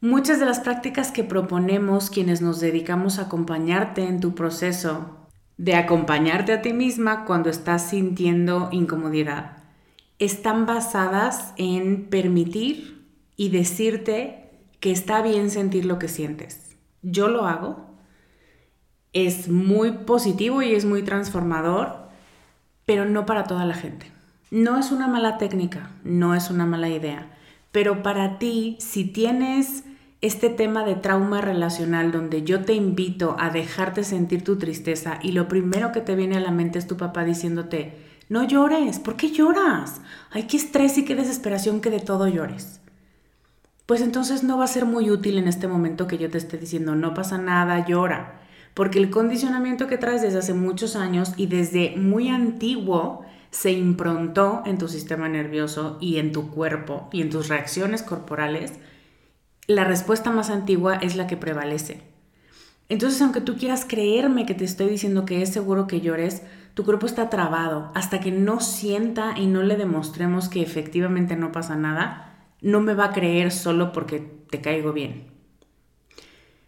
Muchas 0.00 0.40
de 0.40 0.46
las 0.46 0.60
prácticas 0.60 1.12
que 1.12 1.24
proponemos 1.24 2.10
quienes 2.10 2.42
nos 2.42 2.60
dedicamos 2.60 3.18
a 3.18 3.22
acompañarte 3.22 4.06
en 4.06 4.20
tu 4.20 4.34
proceso 4.34 5.16
de 5.56 5.74
acompañarte 5.74 6.52
a 6.52 6.60
ti 6.60 6.72
misma 6.72 7.24
cuando 7.24 7.50
estás 7.50 7.88
sintiendo 7.90 8.68
incomodidad 8.72 9.56
están 10.18 10.64
basadas 10.64 11.52
en 11.56 12.08
permitir 12.08 12.95
y 13.36 13.50
decirte 13.50 14.50
que 14.80 14.90
está 14.90 15.22
bien 15.22 15.50
sentir 15.50 15.84
lo 15.84 15.98
que 15.98 16.08
sientes. 16.08 16.76
Yo 17.02 17.28
lo 17.28 17.46
hago. 17.46 17.86
Es 19.12 19.48
muy 19.48 19.92
positivo 19.92 20.62
y 20.62 20.74
es 20.74 20.84
muy 20.84 21.02
transformador, 21.02 22.08
pero 22.84 23.04
no 23.04 23.26
para 23.26 23.44
toda 23.44 23.64
la 23.64 23.74
gente. 23.74 24.10
No 24.50 24.78
es 24.78 24.92
una 24.92 25.08
mala 25.08 25.38
técnica, 25.38 25.90
no 26.04 26.34
es 26.34 26.50
una 26.50 26.66
mala 26.66 26.88
idea, 26.88 27.30
pero 27.72 28.02
para 28.02 28.38
ti, 28.38 28.76
si 28.78 29.04
tienes 29.04 29.84
este 30.20 30.48
tema 30.50 30.84
de 30.84 30.94
trauma 30.94 31.40
relacional 31.40 32.12
donde 32.12 32.42
yo 32.42 32.64
te 32.64 32.74
invito 32.74 33.36
a 33.38 33.50
dejarte 33.50 34.04
sentir 34.04 34.44
tu 34.44 34.56
tristeza 34.56 35.18
y 35.22 35.32
lo 35.32 35.48
primero 35.48 35.92
que 35.92 36.00
te 36.00 36.14
viene 36.14 36.36
a 36.36 36.40
la 36.40 36.52
mente 36.52 36.78
es 36.78 36.86
tu 36.86 36.96
papá 36.96 37.24
diciéndote, 37.24 37.96
no 38.28 38.44
llores, 38.44 38.98
¿por 38.98 39.16
qué 39.16 39.30
lloras? 39.30 40.00
Ay, 40.30 40.44
qué 40.44 40.56
estrés 40.56 40.96
y 40.98 41.04
qué 41.04 41.14
desesperación 41.16 41.80
que 41.80 41.90
de 41.90 42.00
todo 42.00 42.28
llores 42.28 42.80
pues 43.86 44.00
entonces 44.00 44.42
no 44.42 44.58
va 44.58 44.64
a 44.64 44.68
ser 44.68 44.84
muy 44.84 45.10
útil 45.10 45.38
en 45.38 45.46
este 45.46 45.68
momento 45.68 46.06
que 46.08 46.18
yo 46.18 46.28
te 46.28 46.38
esté 46.38 46.58
diciendo, 46.58 46.96
no 46.96 47.14
pasa 47.14 47.38
nada, 47.38 47.86
llora. 47.86 48.40
Porque 48.74 48.98
el 48.98 49.10
condicionamiento 49.10 49.86
que 49.86 49.96
traes 49.96 50.22
desde 50.22 50.40
hace 50.40 50.52
muchos 50.52 50.96
años 50.96 51.32
y 51.36 51.46
desde 51.46 51.96
muy 51.96 52.28
antiguo 52.28 53.24
se 53.50 53.72
improntó 53.72 54.62
en 54.66 54.76
tu 54.76 54.88
sistema 54.88 55.28
nervioso 55.28 55.96
y 56.00 56.18
en 56.18 56.32
tu 56.32 56.50
cuerpo 56.50 57.08
y 57.12 57.22
en 57.22 57.30
tus 57.30 57.48
reacciones 57.48 58.02
corporales, 58.02 58.72
la 59.66 59.84
respuesta 59.84 60.30
más 60.30 60.50
antigua 60.50 60.96
es 60.96 61.16
la 61.16 61.26
que 61.26 61.36
prevalece. 61.36 62.02
Entonces, 62.88 63.22
aunque 63.22 63.40
tú 63.40 63.56
quieras 63.56 63.84
creerme 63.84 64.46
que 64.46 64.54
te 64.54 64.64
estoy 64.64 64.88
diciendo 64.88 65.24
que 65.24 65.42
es 65.42 65.52
seguro 65.52 65.86
que 65.86 66.00
llores, 66.00 66.42
tu 66.74 66.84
cuerpo 66.84 67.06
está 67.06 67.30
trabado. 67.30 67.90
Hasta 67.94 68.20
que 68.20 68.30
no 68.30 68.60
sienta 68.60 69.38
y 69.38 69.46
no 69.46 69.62
le 69.62 69.76
demostremos 69.76 70.48
que 70.48 70.62
efectivamente 70.62 71.34
no 71.34 71.50
pasa 71.50 71.76
nada, 71.76 72.35
no 72.60 72.80
me 72.80 72.94
va 72.94 73.06
a 73.06 73.12
creer 73.12 73.52
solo 73.52 73.92
porque 73.92 74.20
te 74.50 74.60
caigo 74.60 74.92
bien. 74.92 75.30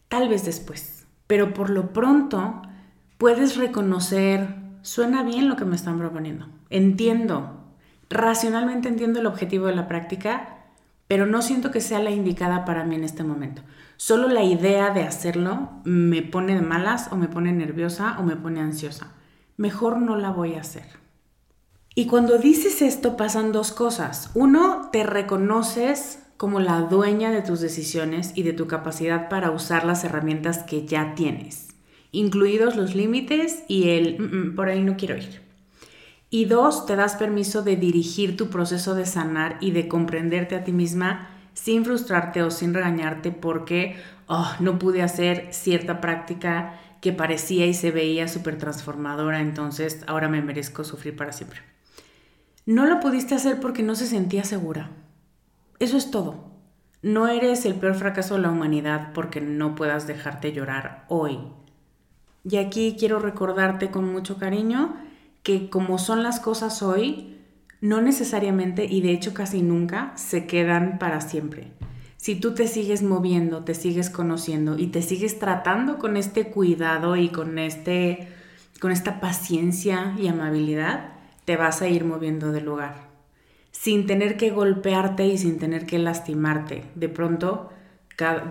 Tal 0.09 0.28
vez 0.28 0.45
después, 0.45 1.07
pero 1.26 1.52
por 1.52 1.71
lo 1.71 1.92
pronto 1.92 2.62
puedes 3.18 3.57
reconocer, 3.57 4.57
suena 4.83 5.23
bien 5.23 5.49
lo 5.49 5.57
que 5.57 5.64
me 5.64 5.76
están 5.76 5.99
proponiendo, 5.99 6.49
entiendo, 6.71 7.64
racionalmente 8.09 8.88
entiendo 8.88 9.21
el 9.21 9.26
objetivo 9.26 9.66
de 9.66 9.76
la 9.76 9.88
práctica, 9.88 10.59
pero 11.09 11.26
no 11.26 11.42
siento 11.42 11.71
que 11.71 11.80
sea 11.80 12.00
la 12.00 12.11
indicada 12.11 12.64
para 12.64 12.85
mí 12.85 12.95
en 12.95 13.04
este 13.04 13.25
momento. 13.25 13.62
Solo 13.97 14.28
la 14.28 14.45
idea 14.45 14.90
de 14.90 15.02
hacerlo 15.02 15.71
me 15.85 16.23
pone 16.23 16.54
de 16.54 16.62
malas 16.62 17.09
o 17.11 17.16
me 17.16 17.28
pone 17.28 17.52
nerviosa 17.52 18.16
o 18.18 18.23
me 18.23 18.37
pone 18.37 18.61
ansiosa. 18.61 19.12
Mejor 19.57 19.99
no 19.99 20.16
la 20.16 20.30
voy 20.30 20.54
a 20.54 20.61
hacer. 20.61 20.85
Y 21.99 22.07
cuando 22.07 22.38
dices 22.38 22.81
esto 22.81 23.17
pasan 23.17 23.50
dos 23.50 23.73
cosas. 23.73 24.31
Uno, 24.35 24.88
te 24.93 25.02
reconoces 25.02 26.21
como 26.37 26.61
la 26.61 26.83
dueña 26.83 27.33
de 27.33 27.43
tus 27.43 27.61
decisiones 27.61 28.31
y 28.37 28.45
de 28.45 28.52
tu 28.52 28.69
capacidad 28.69 29.28
para 29.28 29.50
usar 29.50 29.85
las 29.85 30.05
herramientas 30.05 30.59
que 30.59 30.87
ya 30.87 31.17
tienes, 31.17 31.71
incluidos 32.12 32.76
los 32.76 32.95
límites 32.95 33.64
y 33.67 33.88
el 33.88 34.17
mm, 34.17 34.23
mm, 34.23 34.55
por 34.55 34.69
ahí 34.69 34.85
no 34.85 34.97
quiero 34.97 35.17
ir. 35.17 35.40
Y 36.31 36.45
dos, 36.45 36.87
te 36.87 36.95
das 36.95 37.17
permiso 37.17 37.62
de 37.62 37.75
dirigir 37.75 38.37
tu 38.37 38.49
proceso 38.49 38.95
de 38.95 39.05
sanar 39.05 39.59
y 39.61 39.73
de 39.73 39.88
comprenderte 39.88 40.55
a 40.55 40.62
ti 40.62 40.71
misma 40.71 41.31
sin 41.52 41.85
frustrarte 41.85 42.45
o 42.45 42.52
sin 42.52 42.75
regañarte 42.75 43.33
porque 43.33 43.97
oh, 44.28 44.52
no 44.61 44.78
pude 44.78 45.02
hacer 45.02 45.49
cierta 45.50 46.00
práctica 46.00 46.78
que 47.00 47.12
parecía 47.12 47.67
y 47.67 47.75
se 47.75 47.90
veía 47.90 48.28
súper 48.28 48.57
transformadora, 48.57 49.40
entonces 49.40 50.05
ahora 50.07 50.28
me 50.28 50.43
merezco 50.43 50.85
sufrir 50.85 51.17
para 51.17 51.33
siempre. 51.33 51.77
No 52.68 52.84
lo 52.84 53.00
pudiste 53.00 53.34
hacer 53.34 53.60
porque 53.60 53.82
no 53.82 53.94
se 53.94 54.06
sentía 54.06 54.44
segura. 54.44 54.90
Eso 55.78 55.96
es 55.96 56.10
todo. 56.10 56.50
No 57.00 57.26
eres 57.26 57.64
el 57.64 57.76
peor 57.76 57.94
fracaso 57.94 58.34
de 58.34 58.42
la 58.42 58.50
humanidad 58.50 59.14
porque 59.14 59.40
no 59.40 59.75
puedas 59.75 60.06
dejarte 60.06 60.52
llorar 60.52 61.06
hoy. 61.08 61.38
Y 62.44 62.58
aquí 62.58 62.94
quiero 62.98 63.20
recordarte 63.20 63.90
con 63.90 64.12
mucho 64.12 64.37
cariño 64.37 64.96
que 65.42 65.70
como 65.70 65.96
son 65.96 66.22
las 66.22 66.40
cosas 66.40 66.82
hoy, 66.82 67.38
no 67.80 68.02
necesariamente 68.02 68.84
y 68.84 69.00
de 69.00 69.12
hecho 69.12 69.32
casi 69.32 69.62
nunca 69.62 70.12
se 70.16 70.46
quedan 70.46 70.98
para 70.98 71.22
siempre. 71.22 71.72
Si 72.18 72.34
tú 72.34 72.52
te 72.52 72.68
sigues 72.68 73.02
moviendo, 73.02 73.64
te 73.64 73.72
sigues 73.72 74.10
conociendo 74.10 74.78
y 74.78 74.88
te 74.88 75.00
sigues 75.00 75.38
tratando 75.38 75.96
con 75.96 76.18
este 76.18 76.50
cuidado 76.50 77.16
y 77.16 77.30
con, 77.30 77.58
este, 77.58 78.28
con 78.78 78.92
esta 78.92 79.20
paciencia 79.20 80.14
y 80.18 80.28
amabilidad, 80.28 81.17
te 81.49 81.57
vas 81.57 81.81
a 81.81 81.88
ir 81.88 82.05
moviendo 82.05 82.52
del 82.52 82.67
lugar. 82.67 83.09
Sin 83.71 84.07
tener 84.07 84.37
que 84.37 84.50
golpearte 84.50 85.26
y 85.26 85.38
sin 85.38 85.59
tener 85.59 85.87
que 85.87 85.99
lastimarte. 85.99 86.85
De 86.95 87.09
pronto, 87.09 87.71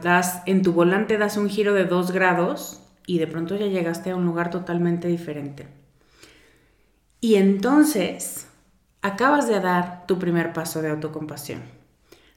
das, 0.01 0.41
en 0.47 0.63
tu 0.63 0.73
volante 0.73 1.19
das 1.19 1.37
un 1.37 1.47
giro 1.47 1.75
de 1.75 1.85
dos 1.85 2.09
grados 2.09 2.81
y 3.05 3.19
de 3.19 3.27
pronto 3.27 3.55
ya 3.55 3.67
llegaste 3.67 4.09
a 4.09 4.15
un 4.15 4.25
lugar 4.25 4.49
totalmente 4.49 5.07
diferente. 5.09 5.67
Y 7.21 7.35
entonces 7.35 8.47
acabas 9.03 9.47
de 9.47 9.59
dar 9.59 10.07
tu 10.07 10.17
primer 10.17 10.51
paso 10.51 10.81
de 10.81 10.89
autocompasión. 10.89 11.61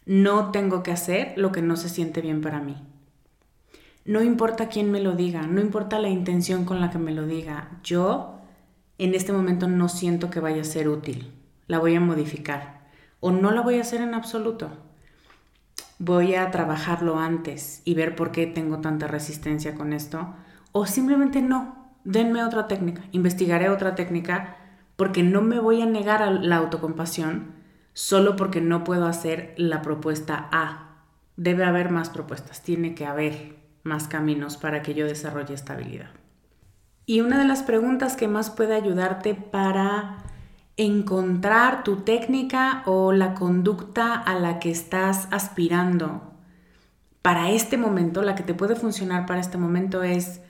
No 0.05 0.51
tengo 0.51 0.83
que 0.83 0.93
hacer 0.93 1.33
lo 1.37 1.53
que 1.53 1.63
no 1.63 1.77
se 1.77 1.89
siente 1.89 2.21
bien 2.21 2.43
para 2.43 2.61
mí. 2.61 2.77
No 4.05 4.23
importa 4.23 4.69
quién 4.69 4.93
me 4.93 5.01
lo 5.01 5.13
diga, 5.13 5.47
no 5.47 5.63
importa 5.63 5.99
la 5.99 6.11
intención 6.11 6.67
con 6.67 6.83
la 6.83 6.91
que 6.91 6.99
me 6.99 7.13
lo 7.13 7.27
diga, 7.27 7.81
yo 7.83 8.40
en 9.01 9.15
este 9.15 9.33
momento 9.33 9.67
no 9.67 9.89
siento 9.89 10.29
que 10.29 10.41
vaya 10.41 10.61
a 10.61 10.65
ser 10.65 10.89
útil. 10.89 11.33
La 11.67 11.79
voy 11.79 11.95
a 11.95 12.01
modificar 12.01 12.81
o 13.21 13.31
no 13.31 13.51
la 13.51 13.63
voy 13.63 13.79
a 13.79 13.81
hacer 13.81 14.03
en 14.03 14.15
absoluto. 14.15 14.71
Voy 15.99 16.35
a 16.35 16.51
trabajarlo 16.51 17.19
antes 17.19 17.81
y 17.85 17.95
ver 17.95 18.15
por 18.15 18.31
qué 18.31 18.47
tengo 18.47 18.81
tanta 18.81 19.07
resistencia 19.07 19.75
con 19.75 19.95
esto 19.95 20.35
o 20.73 20.87
simplemente 20.87 21.41
no. 21.41 21.93
Denme 22.05 22.45
otra 22.45 22.69
técnica, 22.69 23.03
investigaré 23.13 23.71
otra 23.71 23.95
técnica 23.95 24.57
porque 24.97 25.23
no 25.23 25.41
me 25.41 25.61
voy 25.61 25.81
a 25.81 25.87
negar 25.87 26.23
a 26.23 26.31
la 26.31 26.57
autocompasión 26.57 27.55
solo 27.95 28.37
porque 28.37 28.61
no 28.61 28.85
puedo 28.85 29.07
hacer 29.07 29.55
la 29.57 29.81
propuesta 29.81 30.49
A. 30.53 31.05
Debe 31.37 31.65
haber 31.65 31.91
más 31.91 32.11
propuestas, 32.11 32.63
tiene 32.63 32.95
que 32.95 33.07
haber 33.07 33.57
más 33.83 34.09
caminos 34.09 34.59
para 34.59 34.83
que 34.83 34.93
yo 34.93 35.07
desarrolle 35.07 35.55
estabilidad. 35.55 36.20
Y 37.11 37.23
una 37.23 37.41
de 37.41 37.45
las 37.45 37.65
preguntas 37.65 38.15
que 38.15 38.29
más 38.29 38.51
puede 38.51 38.77
ayudarte 38.77 39.35
para 39.35 40.19
encontrar 40.77 41.83
tu 41.83 42.03
técnica 42.03 42.85
o 42.87 43.11
la 43.11 43.35
conducta 43.35 44.15
a 44.15 44.39
la 44.39 44.61
que 44.61 44.71
estás 44.71 45.27
aspirando 45.33 46.23
para 47.21 47.51
este 47.51 47.77
momento, 47.77 48.23
la 48.23 48.37
que 48.37 48.45
te 48.45 48.55
puede 48.55 48.77
funcionar 48.77 49.27
para 49.27 49.41
este 49.41 49.59
momento 49.59 50.05
es 50.05 50.41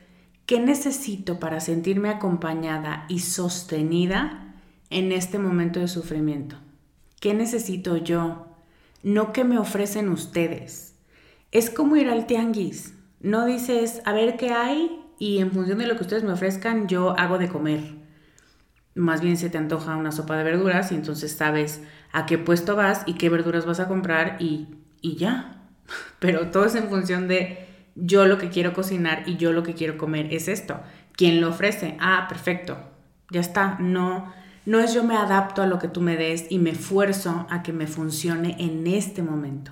¿Qué 0.45 0.61
necesito 0.61 1.41
para 1.41 1.61
sentirme 1.61 2.11
acompañada 2.11 3.07
y 3.09 3.21
sostenida 3.21 4.55
en 4.91 5.13
este 5.13 5.39
momento 5.39 5.81
de 5.81 5.89
sufrimiento? 5.89 6.57
¿Qué 7.21 7.33
necesito 7.33 7.97
yo? 7.97 8.49
No 9.03 9.33
que 9.33 9.45
me 9.45 9.59
ofrecen 9.59 10.11
ustedes. 10.11 10.95
Es 11.53 11.71
como 11.71 11.97
ir 11.97 12.11
al 12.11 12.27
tianguis. 12.27 12.93
No 13.21 13.47
dices, 13.47 14.03
a 14.05 14.13
ver 14.13 14.37
qué 14.37 14.53
hay 14.53 15.00
y 15.21 15.39
en 15.39 15.53
función 15.53 15.77
de 15.79 15.87
lo 15.87 15.97
que 15.97 16.03
ustedes 16.03 16.25
me 16.25 16.33
ofrezcan, 16.33 16.89
yo 16.89 17.15
hago 17.17 17.37
de 17.37 17.51
comer. 17.51 17.83
Más 18.95 19.21
bien 19.21 19.37
se 19.37 19.51
te 19.51 19.59
antoja 19.59 19.97
una 19.97 20.13
sopa 20.13 20.35
de 20.35 20.45
verduras 20.45 20.91
y 20.91 20.95
entonces 20.95 21.33
sabes 21.33 21.83
a 22.11 22.25
qué 22.25 22.39
puesto 22.39 22.75
vas 22.75 23.03
y 23.05 23.15
qué 23.15 23.29
verduras 23.29 23.67
vas 23.67 23.81
a 23.81 23.87
comprar 23.87 24.39
y, 24.41 24.69
y 25.03 25.17
ya. 25.17 25.61
Pero 26.21 26.51
todo 26.51 26.65
es 26.65 26.75
en 26.75 26.89
función 26.89 27.29
de 27.29 27.69
yo 27.97 28.25
lo 28.25 28.39
que 28.39 28.49
quiero 28.49 28.73
cocinar 28.73 29.25
y 29.27 29.37
yo 29.37 29.53
lo 29.53 29.63
que 29.63 29.75
quiero 29.75 29.99
comer 29.99 30.33
es 30.33 30.49
esto. 30.49 30.81
¿Quién 31.13 31.43
lo 31.43 31.51
ofrece? 31.51 31.99
Ah, 32.01 32.25
perfecto. 32.27 32.79
Ya 33.31 33.41
está. 33.41 33.77
No, 33.79 34.33
no 34.65 34.81
es 34.81 34.95
yo 34.95 35.05
me 35.05 35.19
adapto 35.19 35.61
a 35.61 35.67
lo 35.67 35.79
que 35.79 35.89
tú 35.89 36.01
me 36.01 36.17
des 36.17 36.47
y 36.51 36.59
me 36.59 36.71
esfuerzo 36.71 37.47
a 37.51 37.63
que 37.63 37.75
me 37.75 37.87
funcione 37.87 38.57
en 38.59 38.87
este 38.87 39.23
momento. 39.23 39.71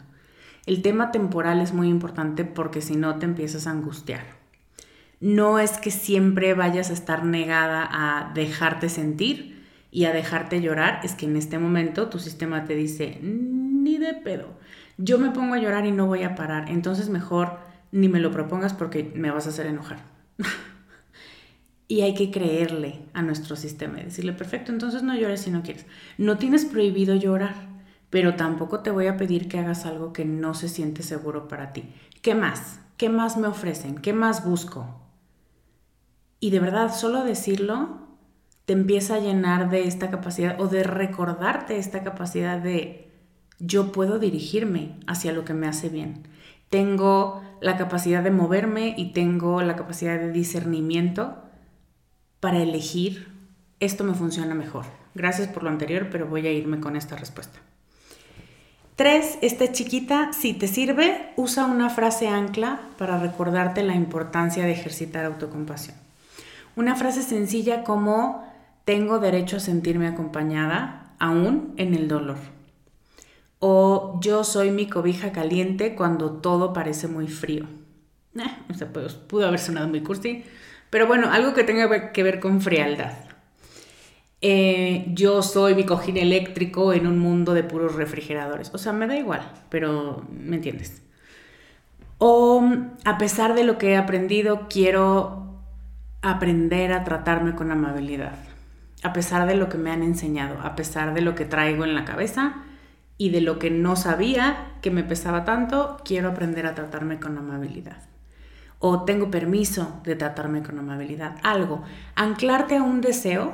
El 0.66 0.82
tema 0.82 1.10
temporal 1.10 1.62
es 1.62 1.72
muy 1.72 1.88
importante 1.88 2.44
porque 2.44 2.82
si 2.82 2.96
no 2.96 3.16
te 3.16 3.24
empiezas 3.24 3.66
a 3.66 3.70
angustiar. 3.70 4.37
No 5.20 5.58
es 5.58 5.78
que 5.78 5.90
siempre 5.90 6.54
vayas 6.54 6.90
a 6.90 6.92
estar 6.92 7.24
negada 7.24 7.88
a 7.90 8.32
dejarte 8.34 8.88
sentir 8.88 9.66
y 9.90 10.04
a 10.04 10.12
dejarte 10.12 10.60
llorar, 10.60 11.00
es 11.02 11.14
que 11.14 11.26
en 11.26 11.36
este 11.36 11.58
momento 11.58 12.08
tu 12.08 12.18
sistema 12.18 12.64
te 12.64 12.74
dice, 12.74 13.18
ni 13.22 13.98
de 13.98 14.14
pedo, 14.14 14.48
yo 14.96 15.18
me 15.18 15.30
pongo 15.30 15.54
a 15.54 15.58
llorar 15.58 15.86
y 15.86 15.92
no 15.92 16.06
voy 16.06 16.22
a 16.22 16.34
parar, 16.34 16.70
entonces 16.70 17.08
mejor 17.08 17.58
ni 17.90 18.08
me 18.08 18.20
lo 18.20 18.30
propongas 18.30 18.74
porque 18.74 19.10
me 19.14 19.30
vas 19.30 19.46
a 19.46 19.50
hacer 19.50 19.66
enojar. 19.66 20.04
y 21.88 22.02
hay 22.02 22.14
que 22.14 22.30
creerle 22.30 23.00
a 23.14 23.22
nuestro 23.22 23.56
sistema 23.56 24.00
y 24.00 24.04
decirle, 24.04 24.34
perfecto, 24.34 24.72
entonces 24.72 25.02
no 25.02 25.16
llores 25.16 25.40
si 25.40 25.50
no 25.50 25.62
quieres. 25.62 25.86
No 26.18 26.36
tienes 26.36 26.64
prohibido 26.64 27.14
llorar, 27.16 27.54
pero 28.10 28.36
tampoco 28.36 28.80
te 28.80 28.90
voy 28.90 29.06
a 29.06 29.16
pedir 29.16 29.48
que 29.48 29.58
hagas 29.58 29.86
algo 29.86 30.12
que 30.12 30.24
no 30.24 30.54
se 30.54 30.68
siente 30.68 31.02
seguro 31.02 31.48
para 31.48 31.72
ti. 31.72 31.84
¿Qué 32.20 32.34
más? 32.34 32.80
¿Qué 32.98 33.08
más 33.08 33.36
me 33.36 33.48
ofrecen? 33.48 33.96
¿Qué 33.96 34.12
más 34.12 34.44
busco? 34.44 35.07
Y 36.40 36.50
de 36.50 36.60
verdad, 36.60 36.94
solo 36.94 37.24
decirlo 37.24 38.06
te 38.64 38.74
empieza 38.74 39.14
a 39.14 39.20
llenar 39.20 39.70
de 39.70 39.88
esta 39.88 40.10
capacidad 40.10 40.60
o 40.60 40.68
de 40.68 40.82
recordarte 40.82 41.78
esta 41.78 42.02
capacidad 42.02 42.58
de 42.58 43.10
yo 43.58 43.92
puedo 43.92 44.18
dirigirme 44.18 45.00
hacia 45.06 45.32
lo 45.32 45.44
que 45.44 45.54
me 45.54 45.66
hace 45.66 45.88
bien 45.88 46.28
tengo 46.70 47.42
la 47.60 47.76
capacidad 47.76 48.22
de 48.22 48.30
moverme 48.30 48.94
y 48.96 49.12
tengo 49.12 49.62
la 49.62 49.76
capacidad 49.76 50.18
de 50.18 50.32
discernimiento 50.32 51.42
para 52.40 52.58
elegir 52.58 53.32
esto 53.80 54.02
me 54.02 54.14
funciona 54.14 54.54
mejor. 54.54 54.86
Gracias 55.14 55.48
por 55.48 55.62
lo 55.62 55.70
anterior, 55.70 56.08
pero 56.10 56.26
voy 56.26 56.46
a 56.46 56.52
irme 56.52 56.80
con 56.80 56.96
esta 56.96 57.16
respuesta. 57.16 57.60
Tres, 58.96 59.38
esta 59.40 59.70
chiquita, 59.70 60.32
si 60.32 60.52
te 60.52 60.66
sirve, 60.66 61.32
usa 61.36 61.66
una 61.66 61.88
frase 61.88 62.26
ancla 62.26 62.80
para 62.98 63.18
recordarte 63.18 63.84
la 63.84 63.94
importancia 63.94 64.64
de 64.64 64.72
ejercitar 64.72 65.24
autocompasión. 65.24 65.96
Una 66.78 66.96
frase 66.96 67.22
sencilla 67.22 67.84
como 67.84 68.42
tengo 68.86 69.18
derecho 69.18 69.58
a 69.58 69.60
sentirme 69.60 70.06
acompañada 70.06 71.12
aún 71.18 71.74
en 71.76 71.92
el 71.94 72.08
dolor 72.08 72.38
o 73.60 74.18
yo 74.20 74.44
soy 74.44 74.70
mi 74.70 74.88
cobija 74.88 75.32
caliente 75.32 75.94
cuando 75.94 76.32
todo 76.32 76.72
parece 76.72 77.08
muy 77.08 77.28
frío. 77.28 77.64
Eh, 78.36 78.86
pudo 79.28 79.48
haber 79.48 79.58
sonado 79.58 79.88
muy 79.88 80.02
cursi, 80.02 80.44
pero 80.90 81.06
bueno, 81.06 81.30
algo 81.32 81.54
que 81.54 81.64
tenga 81.64 82.12
que 82.12 82.22
ver 82.22 82.38
con 82.38 82.60
frialdad. 82.60 83.14
Eh, 84.40 85.06
yo 85.14 85.42
soy 85.42 85.74
mi 85.74 85.84
cojín 85.84 86.16
eléctrico 86.16 86.92
en 86.92 87.08
un 87.08 87.18
mundo 87.18 87.54
de 87.54 87.64
puros 87.64 87.96
refrigeradores. 87.96 88.70
O 88.72 88.78
sea, 88.78 88.92
me 88.92 89.08
da 89.08 89.16
igual, 89.16 89.50
pero 89.68 90.24
me 90.30 90.56
entiendes. 90.56 91.02
O 92.18 92.62
a 93.04 93.18
pesar 93.18 93.54
de 93.54 93.64
lo 93.64 93.78
que 93.78 93.90
he 93.90 93.96
aprendido, 93.96 94.68
quiero 94.70 95.47
aprender 96.22 96.92
a 96.92 97.04
tratarme 97.04 97.54
con 97.54 97.70
amabilidad. 97.70 98.38
A 99.02 99.12
pesar 99.12 99.46
de 99.46 99.54
lo 99.54 99.68
que 99.68 99.78
me 99.78 99.90
han 99.90 100.02
enseñado, 100.02 100.60
a 100.62 100.74
pesar 100.74 101.14
de 101.14 101.20
lo 101.20 101.34
que 101.34 101.44
traigo 101.44 101.84
en 101.84 101.94
la 101.94 102.04
cabeza, 102.04 102.64
y 103.18 103.30
de 103.30 103.40
lo 103.40 103.58
que 103.58 103.70
no 103.70 103.96
sabía 103.96 104.74
que 104.80 104.92
me 104.92 105.02
pesaba 105.02 105.44
tanto, 105.44 105.98
quiero 106.04 106.30
aprender 106.30 106.66
a 106.66 106.74
tratarme 106.74 107.18
con 107.18 107.36
amabilidad. 107.36 107.98
O 108.78 109.02
tengo 109.02 109.28
permiso 109.28 110.00
de 110.04 110.14
tratarme 110.14 110.62
con 110.62 110.78
amabilidad. 110.78 111.36
Algo. 111.42 111.82
Anclarte 112.14 112.76
a 112.76 112.82
un 112.84 113.00
deseo, 113.00 113.52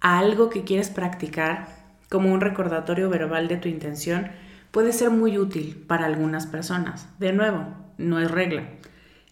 a 0.00 0.18
algo 0.18 0.50
que 0.50 0.64
quieres 0.64 0.90
practicar, 0.90 1.68
como 2.10 2.32
un 2.32 2.40
recordatorio 2.40 3.08
verbal 3.08 3.46
de 3.46 3.56
tu 3.56 3.68
intención, 3.68 4.28
puede 4.72 4.92
ser 4.92 5.10
muy 5.10 5.38
útil 5.38 5.84
para 5.86 6.06
algunas 6.06 6.48
personas. 6.48 7.08
De 7.20 7.32
nuevo, 7.32 7.68
no 7.98 8.18
es 8.18 8.28
regla. 8.28 8.64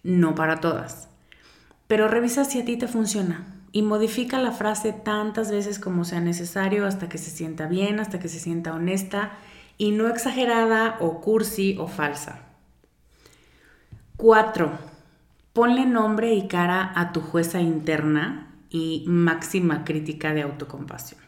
No 0.05 0.37
para 0.37 0.61
todas. 0.61 1.09
Pero 1.93 2.09
revisa 2.09 2.47
si 2.47 2.59
a 2.59 2.65
ti 2.65 2.79
te 2.79 2.89
funciona 2.89 3.45
y 3.71 3.83
modifica 3.83 4.39
la 4.39 4.53
frase 4.53 4.95
tantas 4.95 5.51
veces 5.51 5.79
como 5.79 6.07
sea 6.07 6.21
necesario 6.21 6.87
hasta 6.87 7.11
que 7.11 7.19
se 7.19 7.31
sienta 7.31 7.67
bien, 7.67 8.01
hasta 8.01 8.19
que 8.19 8.31
se 8.31 8.41
sienta 8.41 8.73
honesta 8.73 9.33
y 9.77 9.91
no 9.91 10.09
exagerada 10.09 10.97
o 11.01 11.21
cursi 11.21 11.77
o 11.79 11.89
falsa. 11.89 12.47
4. 14.17 14.73
Ponle 15.53 15.85
nombre 15.85 16.33
y 16.33 16.49
cara 16.49 16.95
a 16.97 17.13
tu 17.13 17.21
jueza 17.21 17.61
interna 17.61 18.55
y 18.71 19.05
máxima 19.07 19.85
crítica 19.85 20.33
de 20.33 20.41
autocompasión. 20.41 21.21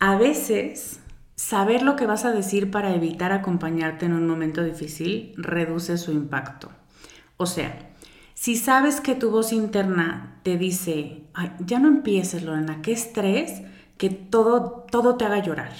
A 0.00 0.16
veces, 0.16 0.98
saber 1.36 1.82
lo 1.82 1.94
que 1.94 2.06
vas 2.06 2.24
a 2.24 2.32
decir 2.32 2.72
para 2.72 2.96
evitar 2.96 3.30
acompañarte 3.30 4.06
en 4.06 4.14
un 4.14 4.26
momento 4.26 4.64
difícil 4.64 5.34
reduce 5.36 5.98
su 5.98 6.10
impacto. 6.10 6.72
O 7.36 7.46
sea, 7.46 7.89
si 8.40 8.56
sabes 8.56 9.02
que 9.02 9.14
tu 9.14 9.30
voz 9.30 9.52
interna 9.52 10.40
te 10.44 10.56
dice, 10.56 11.24
ya 11.58 11.78
no 11.78 11.88
empieces, 11.88 12.42
Lorena, 12.42 12.80
qué 12.80 12.92
estrés, 12.92 13.60
que 13.98 14.08
todo, 14.08 14.86
todo 14.90 15.16
te 15.16 15.26
haga 15.26 15.42
llorar 15.42 15.74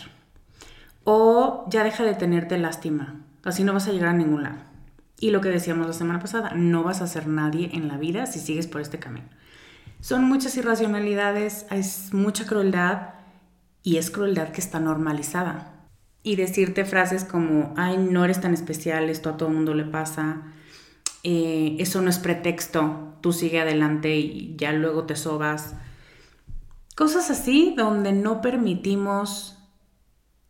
o 1.04 1.64
ya 1.70 1.84
deja 1.84 2.04
de 2.04 2.12
tenerte 2.12 2.58
lástima. 2.58 3.24
Así 3.44 3.64
no 3.64 3.72
vas 3.72 3.88
a 3.88 3.92
llegar 3.92 4.10
a 4.10 4.18
ningún 4.18 4.42
lado. 4.42 4.58
Y 5.18 5.30
lo 5.30 5.40
que 5.40 5.48
decíamos 5.48 5.86
la 5.86 5.94
semana 5.94 6.20
pasada, 6.20 6.52
no 6.54 6.82
vas 6.82 7.00
a 7.00 7.06
ser 7.06 7.28
nadie 7.28 7.70
en 7.72 7.88
la 7.88 7.96
vida 7.96 8.26
si 8.26 8.40
sigues 8.40 8.66
por 8.66 8.82
este 8.82 8.98
camino. 8.98 9.30
Son 10.00 10.24
muchas 10.24 10.54
irracionalidades, 10.58 11.64
es 11.70 12.12
mucha 12.12 12.44
crueldad 12.44 13.14
y 13.82 13.96
es 13.96 14.10
crueldad 14.10 14.50
que 14.50 14.60
está 14.60 14.80
normalizada. 14.80 15.86
Y 16.22 16.36
decirte 16.36 16.84
frases 16.84 17.24
como, 17.24 17.72
ay, 17.78 17.96
no 17.96 18.22
eres 18.22 18.42
tan 18.42 18.52
especial, 18.52 19.08
esto 19.08 19.30
a 19.30 19.38
todo 19.38 19.48
el 19.48 19.54
mundo 19.54 19.72
le 19.72 19.84
pasa, 19.84 20.42
eh, 21.22 21.76
eso 21.78 22.00
no 22.00 22.10
es 22.10 22.18
pretexto, 22.18 23.14
tú 23.20 23.32
sigue 23.32 23.60
adelante 23.60 24.16
y 24.16 24.56
ya 24.56 24.72
luego 24.72 25.04
te 25.04 25.16
sobas. 25.16 25.74
Cosas 26.96 27.30
así 27.30 27.74
donde 27.76 28.12
no 28.12 28.40
permitimos 28.40 29.58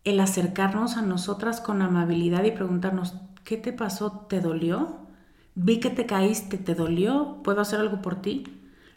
el 0.04 0.20
acercarnos 0.20 0.96
a 0.96 1.02
nosotras 1.02 1.60
con 1.60 1.82
amabilidad 1.82 2.44
y 2.44 2.52
preguntarnos, 2.52 3.14
¿qué 3.44 3.56
te 3.56 3.72
pasó? 3.72 4.26
¿Te 4.28 4.40
dolió? 4.40 5.06
Vi 5.54 5.80
que 5.80 5.90
te 5.90 6.06
caíste, 6.06 6.56
¿te 6.56 6.74
dolió? 6.74 7.42
¿Puedo 7.42 7.60
hacer 7.60 7.80
algo 7.80 8.00
por 8.00 8.22
ti? 8.22 8.44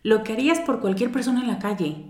Lo 0.03 0.23
que 0.23 0.33
harías 0.33 0.59
por 0.59 0.79
cualquier 0.79 1.11
persona 1.11 1.41
en 1.41 1.47
la 1.47 1.59
calle. 1.59 2.05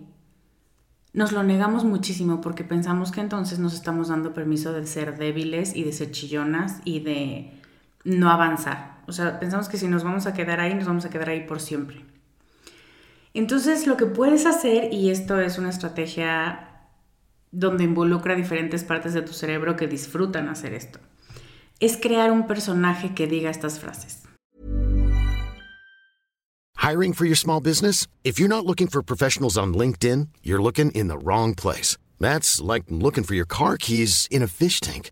Nos 1.14 1.32
lo 1.32 1.44
negamos 1.44 1.86
muchísimo 1.86 2.42
porque 2.42 2.64
pensamos 2.64 3.12
que 3.12 3.22
entonces 3.22 3.60
nos 3.60 3.74
estamos 3.74 4.10
dando 4.10 4.34
permiso 4.34 4.74
de 4.74 4.86
ser 4.86 5.18
débiles 5.18 5.76
y 5.76 5.84
de 5.84 5.94
ser 5.94 6.12
chillonas 6.12 6.82
y 6.86 7.02
de 7.02 7.62
no 8.04 8.30
avanzar. 8.32 8.93
O 9.08 9.12
sea, 9.12 9.40
pensamos 9.40 9.70
que 9.70 9.78
si 9.78 9.88
nos 9.88 10.04
vamos 10.04 10.26
a 10.28 10.34
quedar 10.34 10.60
ahí, 10.60 10.74
nos 10.74 10.86
vamos 10.86 11.06
a 11.06 11.10
quedar 11.10 11.30
ahí 11.30 11.46
por 11.46 11.60
siempre. 11.60 12.06
Entonces, 13.34 13.88
lo 13.88 13.98
que 13.98 14.06
puedes 14.06 14.46
hacer, 14.46 14.94
y 14.94 15.10
esto 15.10 15.40
es 15.40 15.58
una 15.58 15.70
estrategia 15.70 16.70
donde 17.52 17.84
involucra 17.84 18.36
diferentes 18.36 18.84
partes 18.84 19.14
de 19.14 19.22
tu 19.22 19.34
cerebro 19.34 19.76
que 19.76 19.88
disfrutan 19.88 20.50
hacer 20.50 20.74
esto, 20.74 21.00
es 21.80 21.98
crear 21.98 22.32
un 22.32 22.48
personaje 22.48 23.14
que 23.14 23.28
diga 23.28 23.50
estas 23.50 23.80
frases. 23.80 24.24
Hiring 26.78 27.14
for 27.14 27.26
your 27.26 27.38
small 27.38 27.62
business? 27.62 28.08
If 28.24 28.40
you're 28.40 28.50
not 28.50 28.66
looking 28.66 28.88
for 28.88 29.02
professionals 29.02 29.58
on 29.58 29.74
LinkedIn, 29.74 30.28
you're 30.44 30.62
looking 30.62 30.92
in 30.92 31.08
the 31.08 31.18
wrong 31.18 31.56
place. 31.56 31.98
That's 32.20 32.60
like 32.60 32.84
looking 32.90 33.24
for 33.24 33.36
your 33.36 33.46
car 33.46 33.78
keys 33.78 34.28
in 34.30 34.44
a 34.44 34.48
fish 34.48 34.82
tank. 34.82 35.12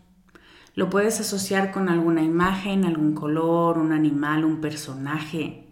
Lo 0.73 0.89
puedes 0.89 1.19
asociar 1.19 1.71
con 1.71 1.89
alguna 1.89 2.23
imagen, 2.23 2.85
algún 2.85 3.13
color, 3.13 3.77
un 3.77 3.91
animal, 3.91 4.45
un 4.45 4.61
personaje. 4.61 5.65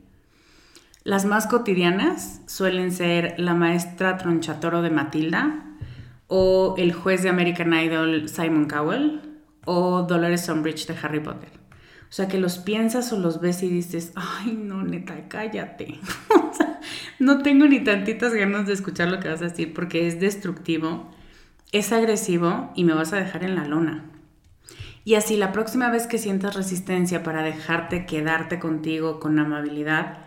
Las 1.03 1.25
más 1.25 1.47
cotidianas 1.47 2.41
suelen 2.47 2.91
ser 2.91 3.35
la 3.37 3.53
maestra 3.53 4.17
tronchatoro 4.17 4.81
de 4.81 4.89
Matilda, 4.89 5.65
o 6.27 6.75
el 6.77 6.93
juez 6.93 7.23
de 7.23 7.29
American 7.29 7.73
Idol 7.73 8.27
Simon 8.27 8.67
Cowell, 8.67 9.21
o 9.65 10.03
Dolores 10.03 10.47
Umbridge 10.49 10.85
de 10.85 10.95
Harry 11.01 11.21
Potter. 11.21 11.49
O 12.09 12.11
sea, 12.11 12.27
que 12.27 12.39
los 12.39 12.57
piensas 12.57 13.13
o 13.13 13.19
los 13.19 13.39
ves 13.39 13.63
y 13.63 13.69
dices, 13.69 14.13
ay, 14.15 14.53
no, 14.53 14.83
neta, 14.83 15.27
cállate. 15.27 15.99
no 17.19 17.43
tengo 17.43 17.67
ni 17.67 17.83
tantitas 17.83 18.33
ganas 18.33 18.65
de 18.65 18.73
escuchar 18.73 19.09
lo 19.09 19.19
que 19.19 19.29
vas 19.29 19.41
a 19.41 19.45
decir 19.45 19.73
porque 19.73 20.07
es 20.07 20.19
destructivo, 20.19 21.09
es 21.71 21.91
agresivo 21.91 22.71
y 22.75 22.83
me 22.83 22.93
vas 22.93 23.13
a 23.13 23.17
dejar 23.17 23.43
en 23.43 23.55
la 23.55 23.65
lona. 23.65 24.05
Y 25.09 25.15
así 25.15 25.37
la 25.37 25.51
próxima 25.51 25.89
vez 25.89 26.05
que 26.05 26.19
sientas 26.19 26.53
resistencia 26.53 27.23
para 27.23 27.41
dejarte 27.41 28.05
quedarte 28.05 28.59
contigo 28.59 29.19
con 29.19 29.39
amabilidad, 29.39 30.19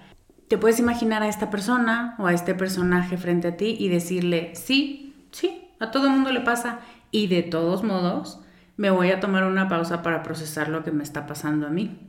te 0.48 0.58
puedes 0.58 0.80
imaginar 0.80 1.22
a 1.22 1.28
esta 1.28 1.50
persona 1.50 2.16
o 2.18 2.26
a 2.26 2.32
este 2.32 2.56
personaje 2.56 3.16
frente 3.16 3.46
a 3.46 3.56
ti 3.56 3.76
y 3.78 3.86
decirle, 3.86 4.56
sí, 4.56 5.28
sí, 5.30 5.68
a 5.78 5.92
todo 5.92 6.06
el 6.06 6.14
mundo 6.14 6.32
le 6.32 6.40
pasa 6.40 6.80
y 7.12 7.28
de 7.28 7.44
todos 7.44 7.84
modos 7.84 8.40
me 8.76 8.90
voy 8.90 9.12
a 9.12 9.20
tomar 9.20 9.44
una 9.44 9.68
pausa 9.68 10.02
para 10.02 10.24
procesar 10.24 10.68
lo 10.68 10.82
que 10.82 10.90
me 10.90 11.04
está 11.04 11.28
pasando 11.28 11.68
a 11.68 11.70
mí. 11.70 12.00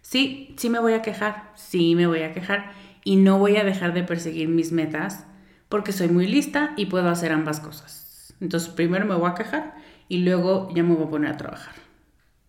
Sí, 0.00 0.54
sí 0.56 0.70
me 0.70 0.78
voy 0.78 0.94
a 0.94 1.02
quejar, 1.02 1.52
sí 1.56 1.94
me 1.94 2.06
voy 2.06 2.22
a 2.22 2.32
quejar 2.32 2.72
y 3.04 3.16
no 3.16 3.38
voy 3.38 3.58
a 3.58 3.64
dejar 3.64 3.92
de 3.92 4.02
perseguir 4.02 4.48
mis 4.48 4.72
metas 4.72 5.26
porque 5.68 5.92
soy 5.92 6.08
muy 6.08 6.26
lista 6.26 6.72
y 6.78 6.86
puedo 6.86 7.10
hacer 7.10 7.32
ambas 7.32 7.60
cosas. 7.60 8.34
Entonces 8.40 8.70
primero 8.70 9.04
me 9.04 9.14
voy 9.14 9.30
a 9.30 9.34
quejar 9.34 9.74
y 10.10 10.18
luego 10.18 10.68
ya 10.74 10.82
me 10.82 10.94
voy 10.96 11.06
a 11.06 11.10
poner 11.10 11.30
a 11.30 11.36
trabajar. 11.36 11.72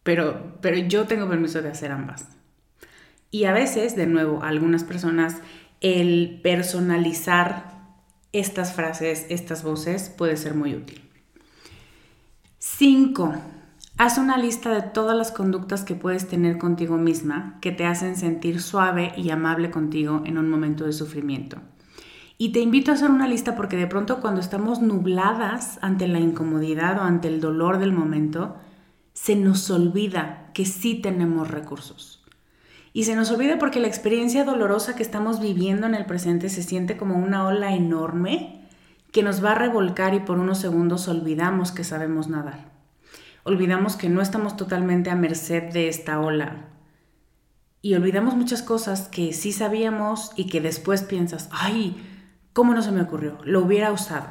Pero, 0.01 0.57
pero 0.61 0.77
yo 0.77 1.05
tengo 1.05 1.29
permiso 1.29 1.61
de 1.61 1.69
hacer 1.69 1.91
ambas. 1.91 2.27
Y 3.29 3.45
a 3.45 3.53
veces, 3.53 3.95
de 3.95 4.07
nuevo, 4.07 4.41
algunas 4.41 4.83
personas, 4.83 5.37
el 5.79 6.39
personalizar 6.41 7.71
estas 8.33 8.73
frases, 8.73 9.27
estas 9.29 9.63
voces, 9.63 10.09
puede 10.09 10.37
ser 10.37 10.55
muy 10.55 10.73
útil. 10.73 11.07
5. 12.57 13.35
Haz 13.95 14.17
una 14.17 14.37
lista 14.39 14.73
de 14.73 14.81
todas 14.81 15.15
las 15.15 15.31
conductas 15.31 15.83
que 15.83 15.93
puedes 15.93 16.27
tener 16.27 16.57
contigo 16.57 16.97
misma 16.97 17.59
que 17.61 17.71
te 17.71 17.85
hacen 17.85 18.17
sentir 18.17 18.59
suave 18.59 19.13
y 19.15 19.29
amable 19.29 19.69
contigo 19.69 20.23
en 20.25 20.39
un 20.39 20.49
momento 20.49 20.85
de 20.85 20.93
sufrimiento. 20.93 21.61
Y 22.41 22.49
te 22.53 22.59
invito 22.59 22.89
a 22.89 22.95
hacer 22.95 23.11
una 23.11 23.27
lista 23.27 23.55
porque 23.55 23.77
de 23.77 23.85
pronto 23.85 24.19
cuando 24.19 24.41
estamos 24.41 24.81
nubladas 24.81 25.77
ante 25.83 26.07
la 26.07 26.19
incomodidad 26.19 26.97
o 26.97 27.03
ante 27.03 27.27
el 27.27 27.39
dolor 27.39 27.77
del 27.77 27.93
momento, 27.93 28.55
se 29.13 29.35
nos 29.35 29.69
olvida 29.69 30.49
que 30.55 30.65
sí 30.65 30.95
tenemos 30.95 31.51
recursos. 31.51 32.25
Y 32.93 33.03
se 33.03 33.15
nos 33.15 33.29
olvida 33.29 33.59
porque 33.59 33.79
la 33.79 33.87
experiencia 33.87 34.43
dolorosa 34.43 34.95
que 34.95 35.03
estamos 35.03 35.39
viviendo 35.39 35.85
en 35.85 35.93
el 35.93 36.07
presente 36.07 36.49
se 36.49 36.63
siente 36.63 36.97
como 36.97 37.15
una 37.15 37.45
ola 37.45 37.75
enorme 37.75 38.67
que 39.11 39.21
nos 39.21 39.45
va 39.45 39.51
a 39.51 39.59
revolcar 39.59 40.15
y 40.15 40.21
por 40.21 40.39
unos 40.39 40.57
segundos 40.57 41.07
olvidamos 41.07 41.71
que 41.71 41.83
sabemos 41.83 42.27
nadar. 42.27 42.71
Olvidamos 43.43 43.97
que 43.97 44.09
no 44.09 44.19
estamos 44.19 44.57
totalmente 44.57 45.11
a 45.11 45.15
merced 45.15 45.71
de 45.71 45.89
esta 45.89 46.19
ola. 46.19 46.69
Y 47.83 47.93
olvidamos 47.93 48.35
muchas 48.35 48.63
cosas 48.63 49.09
que 49.09 49.31
sí 49.31 49.51
sabíamos 49.51 50.31
y 50.35 50.47
que 50.47 50.59
después 50.59 51.03
piensas, 51.03 51.47
ay, 51.51 52.07
¿cómo 52.53 52.73
no 52.73 52.81
se 52.81 52.91
me 52.91 53.01
ocurrió? 53.01 53.37
Lo 53.43 53.61
hubiera 53.61 53.91
usado. 53.91 54.27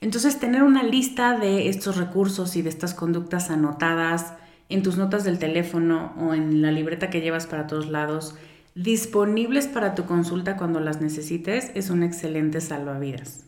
Entonces, 0.00 0.38
tener 0.38 0.62
una 0.62 0.82
lista 0.82 1.38
de 1.38 1.68
estos 1.68 1.96
recursos 1.96 2.56
y 2.56 2.62
de 2.62 2.68
estas 2.68 2.94
conductas 2.94 3.50
anotadas, 3.50 4.34
en 4.68 4.82
tus 4.82 4.96
notas 4.96 5.24
del 5.24 5.38
teléfono 5.38 6.12
o 6.18 6.34
en 6.34 6.62
la 6.62 6.70
libreta 6.70 7.10
que 7.10 7.20
llevas 7.20 7.46
para 7.46 7.66
todos 7.66 7.88
lados, 7.88 8.34
disponibles 8.74 9.66
para 9.66 9.94
tu 9.94 10.04
consulta 10.04 10.56
cuando 10.56 10.78
las 10.78 11.00
necesites, 11.00 11.72
es 11.74 11.90
un 11.90 12.02
excelente 12.02 12.60
salvavidas. 12.60 13.44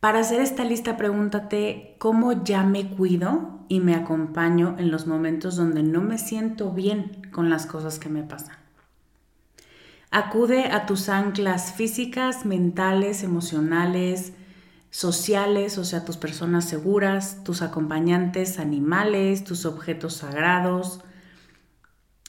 Para 0.00 0.20
hacer 0.20 0.40
esta 0.40 0.64
lista, 0.64 0.96
pregúntate 0.96 1.96
cómo 1.98 2.44
ya 2.44 2.62
me 2.62 2.90
cuido 2.90 3.60
y 3.68 3.80
me 3.80 3.94
acompaño 3.94 4.76
en 4.78 4.90
los 4.90 5.06
momentos 5.06 5.56
donde 5.56 5.82
no 5.82 6.02
me 6.02 6.18
siento 6.18 6.70
bien 6.72 7.22
con 7.32 7.50
las 7.50 7.66
cosas 7.66 7.98
que 7.98 8.08
me 8.08 8.22
pasan. 8.22 8.56
Acude 10.10 10.70
a 10.72 10.86
tus 10.86 11.08
anclas 11.10 11.72
físicas, 11.74 12.46
mentales, 12.46 13.22
emocionales, 13.22 14.32
sociales, 14.90 15.76
o 15.76 15.84
sea, 15.84 16.04
tus 16.04 16.16
personas 16.16 16.64
seguras, 16.64 17.44
tus 17.44 17.60
acompañantes 17.60 18.58
animales, 18.58 19.44
tus 19.44 19.66
objetos 19.66 20.14
sagrados, 20.14 21.00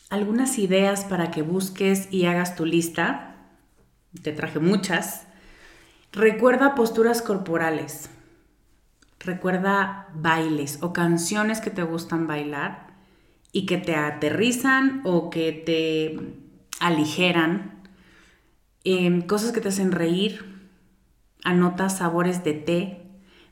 algunas 0.10 0.58
ideas 0.58 1.06
para 1.06 1.32
que 1.32 1.42
busques 1.42 2.12
y 2.12 2.26
hagas 2.26 2.56
tu 2.56 2.66
lista. 2.66 3.36
Te 4.24 4.34
traje 4.34 4.60
muchas. 4.60 5.28
Recuerda 6.12 6.76
posturas 6.76 7.22
corporales. 7.22 8.10
Recuerda 9.20 10.08
bailes 10.14 10.80
o 10.82 10.92
canciones 10.92 11.62
que 11.62 11.70
te 11.70 11.84
gustan 11.84 12.28
bailar 12.28 12.88
y 13.52 13.66
que 13.66 13.78
te 13.78 13.96
aterrizan 13.96 15.02
o 15.06 15.30
que 15.30 15.52
te 15.52 16.49
aligeran. 16.80 17.84
Em, 18.84 19.22
cosas 19.22 19.52
que 19.52 19.62
te 19.62 19.70
hacen 19.70 19.92
reír, 19.92 20.60
Anota 21.44 21.88
sabores 21.90 22.44
de 22.44 22.54
té, 22.54 23.02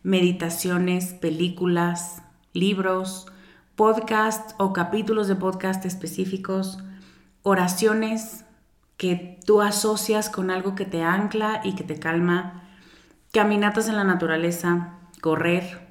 meditaciones, 0.04 1.14
películas, 1.14 2.22
libros, 2.52 3.28
podcasts 3.76 4.56
o 4.58 4.74
capítulos 4.74 5.30
de 5.30 5.36
podcast 5.36 5.86
específicos, 5.86 6.80
oraciones 7.44 8.44
que 8.98 9.40
tú 9.46 9.62
asocias 9.62 10.30
con 10.30 10.52
algo 10.52 10.76
que 10.76 10.84
te 10.84 11.02
ancla 11.02 11.62
y 11.64 11.76
que 11.76 11.86
te 11.86 11.98
calma, 11.98 12.68
caminatas 13.32 13.88
en 13.88 13.96
la 13.96 14.04
naturaleza, 14.04 15.00
correr, 15.22 15.88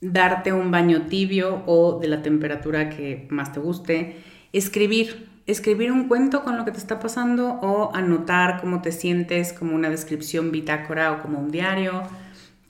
darte 0.00 0.54
un 0.54 0.70
baño 0.70 1.02
tibio 1.02 1.62
o 1.66 1.98
de 1.98 2.08
la 2.08 2.22
temperatura 2.22 2.88
que 2.88 3.28
más 3.30 3.52
te 3.52 3.60
guste, 3.60 4.24
escribir, 4.52 5.28
escribir 5.46 5.92
un 5.92 6.08
cuento 6.08 6.42
con 6.42 6.56
lo 6.56 6.64
que 6.64 6.72
te 6.72 6.78
está 6.78 6.98
pasando 7.00 7.58
o 7.62 7.94
anotar 7.94 8.60
cómo 8.60 8.80
te 8.82 8.92
sientes 8.92 9.52
como 9.52 9.74
una 9.74 9.90
descripción 9.90 10.50
bitácora 10.50 11.12
o 11.12 11.22
como 11.22 11.38
un 11.38 11.50
diario, 11.50 12.02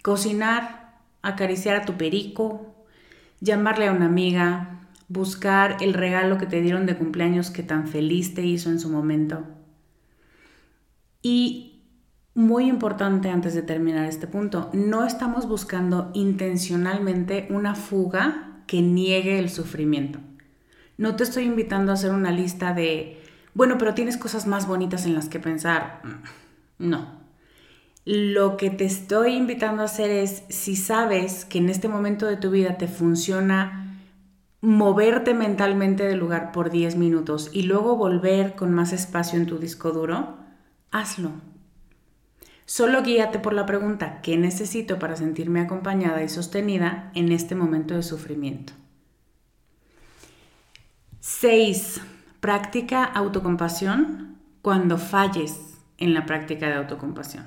cocinar, 0.03 0.99
acariciar 1.23 1.77
a 1.77 1.85
tu 1.85 1.95
perico, 1.95 2.75
llamarle 3.41 3.89
a 3.89 3.93
una 3.93 4.07
amiga, 4.07 4.81
buscar 5.09 5.77
el 5.81 5.95
regalo 5.95 6.39
que 6.39 6.47
te 6.47 6.61
dieron 6.61 6.87
de 6.87 6.97
cumpleaños 6.97 7.51
que 7.51 7.63
tan 7.63 7.87
feliz 7.87 8.35
te 8.35 8.43
hizo 8.43 8.71
en 8.71 8.81
su 8.81 8.89
momento. 8.89 9.45
Y 11.23 11.83
muy 12.35 12.67
importante 12.69 13.31
antes 13.31 13.55
de 13.55 13.63
terminar 13.63 14.07
este 14.07 14.27
punto, 14.27 14.69
no 14.73 15.07
estamos 15.07 15.47
buscando 15.49 16.11
intencionalmente 16.15 17.47
una 17.51 17.75
fuga 17.75 18.63
que 18.67 18.83
niegue 18.83 19.39
el 19.39 19.51
sufrimiento. 19.51 20.19
No 20.97 21.17
te 21.17 21.25
estoy 21.25 21.45
invitando 21.45 21.91
a 21.91 21.95
hacer 21.95 22.13
una 22.13 22.31
lista 22.31 22.73
de, 22.73 23.21
bueno, 23.55 23.79
pero 23.79 23.95
tienes 23.95 24.17
cosas 24.17 24.47
más 24.47 24.67
bonitas 24.67 25.07
en 25.07 25.15
las 25.15 25.29
que 25.29 25.41
pensar. 25.41 26.03
No. 26.79 27.23
Lo 28.05 28.57
que 28.57 28.71
te 28.71 28.85
estoy 28.85 29.35
invitando 29.35 29.83
a 29.83 29.87
hacer 29.87 30.11
es, 30.11 30.45
si 30.49 30.77
sabes 30.77 31.45
que 31.45 31.59
en 31.59 31.69
este 31.69 31.89
momento 31.89 32.27
de 32.27 32.37
tu 32.37 32.51
vida 32.51 32.77
te 32.77 32.89
funciona 32.89 33.81
moverte 34.61 35.35
mentalmente 35.35 36.05
del 36.05 36.19
lugar 36.19 36.53
por 36.53 36.71
10 36.71 36.97
minutos 36.97 37.51
y 37.53 37.63
luego 37.63 37.97
volver 37.97 38.55
con 38.55 38.73
más 38.73 38.93
espacio 38.93 39.39
en 39.39 39.47
tu 39.47 39.59
disco 39.59 39.93
duro, 39.93 40.37
hazlo 40.91 41.33
Solo 42.67 43.03
guíate 43.03 43.39
por 43.39 43.53
la 43.53 43.67
pregunta, 43.67 44.23
¿qué 44.23 44.39
necesito 44.39 44.99
para 44.99 45.17
sentirme 45.17 45.61
acompañada 45.61 46.23
y 46.23 46.31
sostenida 46.31 47.11
en 47.15 47.31
este 47.31 47.55
momento 47.55 47.95
de 47.95 48.03
sufrimiento? 48.03 48.73
6. 51.27 52.03
Practica 52.41 53.03
autocompasión 53.03 54.37
cuando 54.61 54.99
falles 54.99 55.59
en 55.97 56.13
la 56.13 56.27
práctica 56.27 56.67
de 56.67 56.75
autocompasión. 56.75 57.47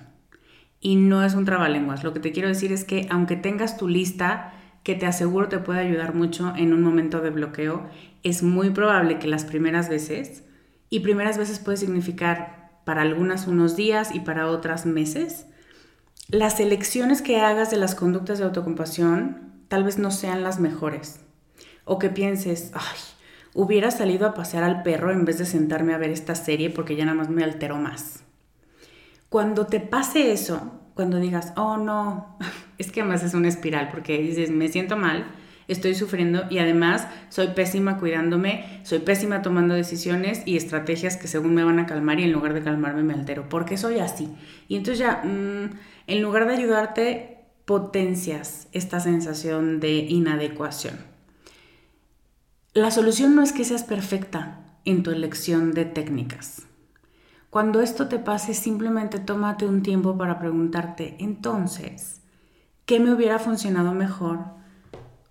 Y 0.82 0.96
no 0.96 1.24
es 1.24 1.36
un 1.36 1.46
trabalenguas. 1.46 2.04
Lo 2.04 2.12
que 2.12 2.20
te 2.20 2.32
quiero 2.32 2.48
decir 2.48 2.72
es 2.72 2.84
que 2.84 3.06
aunque 3.12 3.36
tengas 3.36 3.78
tu 3.78 3.88
lista, 3.88 4.52
que 4.82 4.96
te 4.96 5.06
aseguro 5.06 5.48
te 5.48 5.60
puede 5.60 5.82
ayudar 5.82 6.16
mucho 6.16 6.54
en 6.56 6.74
un 6.74 6.82
momento 6.82 7.22
de 7.22 7.30
bloqueo, 7.30 7.88
es 8.24 8.42
muy 8.42 8.72
probable 8.72 9.20
que 9.20 9.28
las 9.28 9.46
primeras 9.46 9.90
veces, 9.90 10.44
y 10.90 11.02
primeras 11.02 11.38
veces 11.38 11.60
puede 11.60 11.78
significar 11.78 12.82
para 12.84 13.04
algunas 13.04 13.46
unos 13.46 13.76
días 13.76 14.10
y 14.12 14.22
para 14.22 14.48
otras 14.48 14.88
meses. 14.88 15.46
Las 16.30 16.60
elecciones 16.60 17.22
que 17.22 17.42
hagas 17.42 17.70
de 17.70 17.78
las 17.78 17.94
conductas 17.94 18.40
de 18.40 18.46
autocompasión 18.46 19.54
tal 19.68 19.84
vez 19.84 20.00
no 20.00 20.10
sean 20.10 20.42
las 20.42 20.60
mejores. 20.60 21.20
O 21.86 22.00
que 22.00 22.10
pienses, 22.10 22.72
ay, 22.74 23.17
hubiera 23.58 23.90
salido 23.90 24.28
a 24.28 24.36
pasear 24.36 24.64
al 24.64 24.84
perro 24.84 25.12
en 25.12 25.26
vez 25.26 25.40
de 25.40 25.46
sentarme 25.46 25.96
a 25.96 25.98
ver 25.98 26.12
esta 26.12 26.36
serie 26.36 26.70
porque 26.70 26.96
ya 26.96 27.06
nada 27.06 27.18
más 27.18 27.30
me 27.30 27.44
alteró 27.44 27.78
más. 27.78 28.24
Cuando 29.30 29.66
te 29.66 29.80
pase 29.80 30.32
eso, 30.32 30.80
cuando 30.94 31.18
digas, 31.18 31.54
oh 31.58 31.76
no, 31.76 32.38
es 32.78 32.92
que 32.92 33.02
además 33.02 33.24
es 33.24 33.34
una 33.34 33.48
espiral 33.48 33.90
porque 33.90 34.20
dices, 34.20 34.52
me 34.52 34.68
siento 34.68 34.96
mal, 34.96 35.26
estoy 35.68 35.96
sufriendo 35.96 36.44
y 36.52 36.60
además 36.60 37.08
soy 37.30 37.48
pésima 37.48 37.98
cuidándome, 37.98 38.82
soy 38.84 39.00
pésima 39.00 39.42
tomando 39.42 39.74
decisiones 39.74 40.44
y 40.46 40.56
estrategias 40.56 41.18
que 41.18 41.28
según 41.28 41.56
me 41.56 41.64
van 41.64 41.80
a 41.80 41.88
calmar 41.88 42.20
y 42.20 42.26
en 42.26 42.34
lugar 42.34 42.54
de 42.54 42.62
calmarme 42.62 43.02
me 43.02 43.16
altero. 43.16 43.50
porque 43.50 43.76
soy 43.76 43.98
así? 43.98 44.30
Y 44.68 44.76
entonces 44.76 45.00
ya, 45.00 45.24
mm, 45.24 45.72
en 46.06 46.22
lugar 46.22 46.48
de 46.48 46.54
ayudarte, 46.54 47.38
potencias 47.66 48.68
esta 48.72 49.00
sensación 49.00 49.80
de 49.80 49.96
inadecuación. 49.96 51.17
La 52.78 52.92
solución 52.92 53.34
no 53.34 53.42
es 53.42 53.54
que 53.54 53.66
seas 53.66 53.84
perfecta 53.84 54.60
en 54.86 55.02
tu 55.02 55.10
elección 55.10 55.72
de 55.72 55.84
técnicas. 55.84 56.68
Cuando 57.50 57.82
esto 57.82 58.08
te 58.08 58.20
pase, 58.20 58.54
simplemente 58.54 59.18
tómate 59.18 59.66
un 59.66 59.82
tiempo 59.82 60.16
para 60.16 60.38
preguntarte, 60.38 61.16
entonces, 61.18 62.22
¿qué 62.86 63.00
me 63.00 63.12
hubiera 63.12 63.40
funcionado 63.40 63.94
mejor 63.94 64.42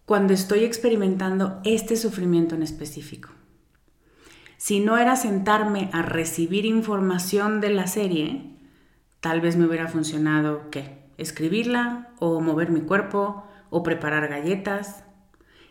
cuando 0.06 0.32
estoy 0.32 0.64
experimentando 0.64 1.60
este 1.62 1.94
sufrimiento 1.94 2.56
en 2.56 2.64
específico. 2.64 3.28
Si 4.56 4.80
no 4.80 4.98
era 4.98 5.14
sentarme 5.14 5.88
a 5.92 6.02
recibir 6.02 6.66
información 6.66 7.60
de 7.60 7.70
la 7.70 7.86
serie, 7.86 8.56
tal 9.20 9.40
vez 9.40 9.56
me 9.56 9.66
hubiera 9.66 9.86
funcionado, 9.86 10.68
¿qué? 10.72 10.98
Escribirla 11.16 12.10
o 12.18 12.40
mover 12.40 12.70
mi 12.70 12.80
cuerpo 12.80 13.44
o 13.70 13.84
preparar 13.84 14.26
galletas. 14.26 15.05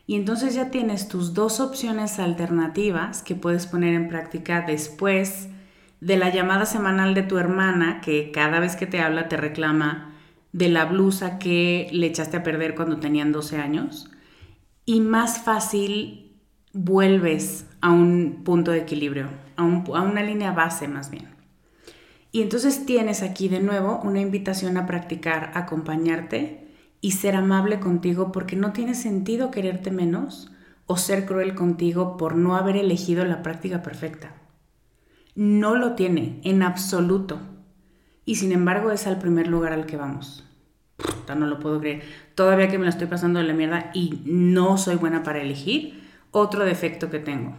Y 0.08 0.16
entonces 0.16 0.54
ya 0.54 0.70
tienes 0.70 1.08
tus 1.08 1.34
dos 1.34 1.60
opciones 1.60 2.20
alternativas 2.20 3.24
que 3.24 3.36
puedes 3.36 3.66
poner 3.66 3.94
en 3.96 4.08
práctica 4.08 4.62
después 4.62 5.50
de 6.00 6.18
la 6.18 6.30
llamada 6.30 6.66
semanal 6.66 7.14
de 7.16 7.24
tu 7.24 7.38
hermana 7.38 8.02
que 8.02 8.32
cada 8.32 8.60
vez 8.60 8.76
que 8.76 8.86
te 8.86 9.00
habla 9.00 9.28
te 9.28 9.38
reclama 9.38 10.14
de 10.52 10.70
la 10.70 10.86
blusa 10.86 11.40
que 11.40 11.90
le 11.92 12.08
echaste 12.08 12.38
a 12.38 12.44
perder 12.44 12.76
cuando 12.76 13.00
tenían 13.00 13.32
12 13.32 13.58
años 13.58 14.12
y 14.86 15.02
más 15.02 15.40
fácil 15.40 16.38
vuelves 16.74 17.66
a 17.82 17.92
un 17.92 18.44
punto 18.44 18.72
de 18.72 18.80
equilibrio, 18.80 19.30
a, 19.56 19.64
una 19.64 20.22
línea 20.22 20.52
base 20.52 20.88
más 20.88 21.10
bien. 21.10 21.30
Y 22.32 22.42
entonces 22.42 22.86
tienes 22.86 23.22
aquí 23.22 23.48
de 23.48 23.62
nuevo 23.62 24.00
una 24.04 24.20
invitación 24.20 24.78
a 24.78 24.86
practicar, 24.86 25.52
acompañarte 25.56 26.65
y 27.02 27.12
ser 27.12 27.36
amable 27.36 27.80
contigo 27.80 28.32
porque 28.32 28.56
no 28.56 28.74
tiene 28.74 28.96
sentido 28.96 29.52
quererte 29.52 29.92
menos 29.92 30.52
o 30.86 30.98
ser 30.98 31.26
cruel 31.26 31.56
contigo 31.56 32.18
por 32.18 32.36
no 32.36 32.56
haber 32.56 32.78
elegido 32.78 33.26
la 33.26 33.44
práctica 33.44 33.82
perfecta. 33.82 34.36
No 35.36 35.76
lo 35.76 35.94
tiene 35.94 36.40
en 36.44 36.64
absoluto. 36.64 37.40
Y 38.26 38.36
sin 38.36 38.52
embargo 38.52 38.92
es 38.92 39.06
al 39.08 39.20
primer 39.20 39.48
lugar 39.48 39.74
al 39.74 39.86
que 39.86 39.98
vamos 39.98 40.46
no 41.34 41.48
lo 41.48 41.60
puedo 41.60 41.80
creer. 41.80 42.04
Todavía 42.36 42.68
que 42.68 42.78
me 42.78 42.84
la 42.84 42.92
estoy 42.92 43.08
pasando 43.08 43.40
de 43.40 43.46
la 43.46 43.54
mierda 43.54 43.90
y 43.94 44.22
no 44.26 44.78
soy 44.78 44.98
buena 44.98 45.24
para 45.24 45.42
elegir, 45.42 46.04
otro 46.30 46.64
defecto 46.66 47.10
que 47.10 47.20
tengo. 47.20 47.56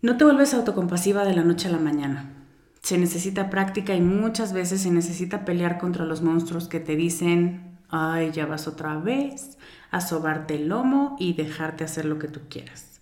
No 0.00 0.16
te 0.16 0.24
vuelves 0.24 0.54
autocompasiva 0.54 1.24
de 1.24 1.34
la 1.34 1.42
noche 1.42 1.68
a 1.68 1.72
la 1.72 1.78
mañana. 1.78 2.41
Se 2.82 2.98
necesita 2.98 3.48
práctica 3.48 3.94
y 3.94 4.00
muchas 4.00 4.52
veces 4.52 4.82
se 4.82 4.90
necesita 4.90 5.44
pelear 5.44 5.78
contra 5.78 6.04
los 6.04 6.20
monstruos 6.20 6.66
que 6.68 6.80
te 6.80 6.96
dicen, 6.96 7.78
ay, 7.88 8.32
ya 8.32 8.44
vas 8.46 8.66
otra 8.66 8.98
vez 8.98 9.56
a 9.92 10.00
sobarte 10.00 10.56
el 10.56 10.68
lomo 10.68 11.16
y 11.20 11.34
dejarte 11.34 11.84
hacer 11.84 12.04
lo 12.04 12.18
que 12.18 12.28
tú 12.28 12.40
quieras. 12.48 13.00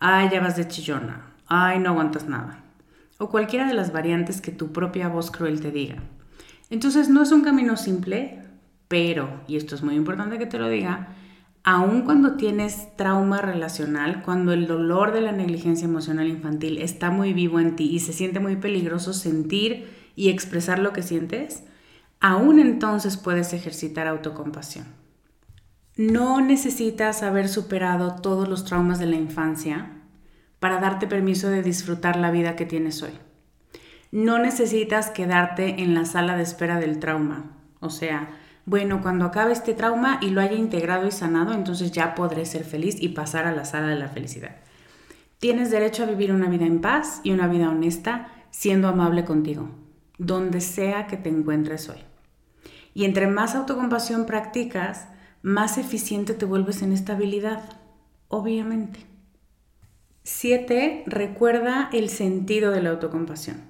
Ay, 0.00 0.30
ya 0.32 0.40
vas 0.40 0.56
de 0.56 0.66
chillona. 0.66 1.32
Ay, 1.46 1.78
no 1.78 1.90
aguantas 1.90 2.26
nada. 2.26 2.64
O 3.18 3.28
cualquiera 3.28 3.66
de 3.66 3.74
las 3.74 3.92
variantes 3.92 4.40
que 4.40 4.50
tu 4.50 4.72
propia 4.72 5.08
voz 5.08 5.30
cruel 5.30 5.60
te 5.60 5.70
diga. 5.70 5.96
Entonces 6.70 7.08
no 7.08 7.22
es 7.22 7.30
un 7.30 7.42
camino 7.42 7.76
simple, 7.76 8.42
pero, 8.88 9.42
y 9.46 9.56
esto 9.56 9.74
es 9.74 9.82
muy 9.82 9.94
importante 9.94 10.38
que 10.38 10.46
te 10.46 10.58
lo 10.58 10.68
diga, 10.68 11.08
aun 11.62 12.02
cuando 12.02 12.36
tienes 12.36 12.96
trauma 12.96 13.40
relacional, 13.40 14.22
cuando 14.22 14.52
el 14.52 14.66
dolor 14.66 15.12
de 15.12 15.20
la 15.20 15.32
negligencia 15.32 15.86
emocional 15.86 16.28
infantil 16.28 16.78
está 16.78 17.10
muy 17.10 17.32
vivo 17.32 17.60
en 17.60 17.76
ti 17.76 17.90
y 17.90 18.00
se 18.00 18.12
siente 18.12 18.40
muy 18.40 18.56
peligroso 18.56 19.12
sentir 19.12 19.88
y 20.16 20.28
expresar 20.28 20.78
lo 20.78 20.92
que 20.92 21.02
sientes, 21.02 21.64
aún 22.20 22.58
entonces 22.58 23.16
puedes 23.16 23.52
ejercitar 23.52 24.06
autocompasión. 24.06 24.86
No 25.96 26.40
necesitas 26.40 27.22
haber 27.22 27.48
superado 27.48 28.16
todos 28.22 28.48
los 28.48 28.64
traumas 28.64 28.98
de 28.98 29.06
la 29.06 29.16
infancia 29.16 29.92
para 30.58 30.80
darte 30.80 31.06
permiso 31.06 31.48
de 31.48 31.62
disfrutar 31.62 32.16
la 32.16 32.30
vida 32.30 32.56
que 32.56 32.66
tienes 32.66 33.02
hoy 33.02 33.12
no 34.12 34.38
necesitas 34.38 35.10
quedarte 35.10 35.82
en 35.82 35.94
la 35.94 36.04
sala 36.04 36.36
de 36.36 36.42
espera 36.42 36.80
del 36.80 36.98
trauma. 36.98 37.56
O 37.80 37.90
sea, 37.90 38.30
bueno, 38.66 39.00
cuando 39.02 39.24
acabe 39.24 39.52
este 39.52 39.74
trauma 39.74 40.18
y 40.20 40.30
lo 40.30 40.40
haya 40.40 40.54
integrado 40.54 41.06
y 41.06 41.10
sanado, 41.10 41.54
entonces 41.54 41.92
ya 41.92 42.14
podré 42.14 42.44
ser 42.46 42.64
feliz 42.64 42.96
y 43.00 43.08
pasar 43.08 43.46
a 43.46 43.54
la 43.54 43.64
sala 43.64 43.88
de 43.88 43.96
la 43.96 44.08
felicidad. 44.08 44.56
Tienes 45.38 45.70
derecho 45.70 46.02
a 46.02 46.06
vivir 46.06 46.32
una 46.32 46.48
vida 46.48 46.66
en 46.66 46.80
paz 46.80 47.20
y 47.24 47.32
una 47.32 47.48
vida 47.48 47.70
honesta 47.70 48.28
siendo 48.50 48.88
amable 48.88 49.24
contigo, 49.24 49.70
donde 50.18 50.60
sea 50.60 51.06
que 51.06 51.16
te 51.16 51.30
encuentres 51.30 51.88
hoy. 51.88 51.98
Y 52.92 53.04
entre 53.04 53.26
más 53.26 53.54
autocompasión 53.54 54.26
practicas, 54.26 55.08
más 55.42 55.78
eficiente 55.78 56.34
te 56.34 56.44
vuelves 56.44 56.82
en 56.82 56.92
esta 56.92 57.14
habilidad, 57.14 57.62
obviamente. 58.28 59.06
7. 60.24 61.04
Recuerda 61.06 61.88
el 61.92 62.10
sentido 62.10 62.70
de 62.70 62.82
la 62.82 62.90
autocompasión. 62.90 63.62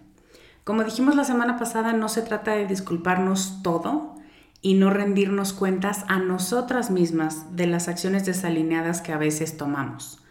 Como 0.65 0.83
dijimos 0.83 1.15
la 1.15 1.25
semana 1.25 1.57
pasada, 1.57 1.93
no 1.93 2.09
se 2.09 2.23
trata 2.23 2.53
de 2.53 2.67
disculparnos 2.67 3.63
todo 3.63 4.17
y 4.63 4.75
no 4.75 4.91
rendirnos 4.91 5.53
cuentas 5.53 6.05
a 6.09 6.19
nosotras 6.19 6.91
mismas 6.91 7.57
de 7.57 7.67
las 7.67 7.89
acciones 7.89 8.27
desalineadas 8.27 9.01
que 9.01 9.13
a 9.13 9.19
veces 9.19 9.57
tomamos. 9.57 10.23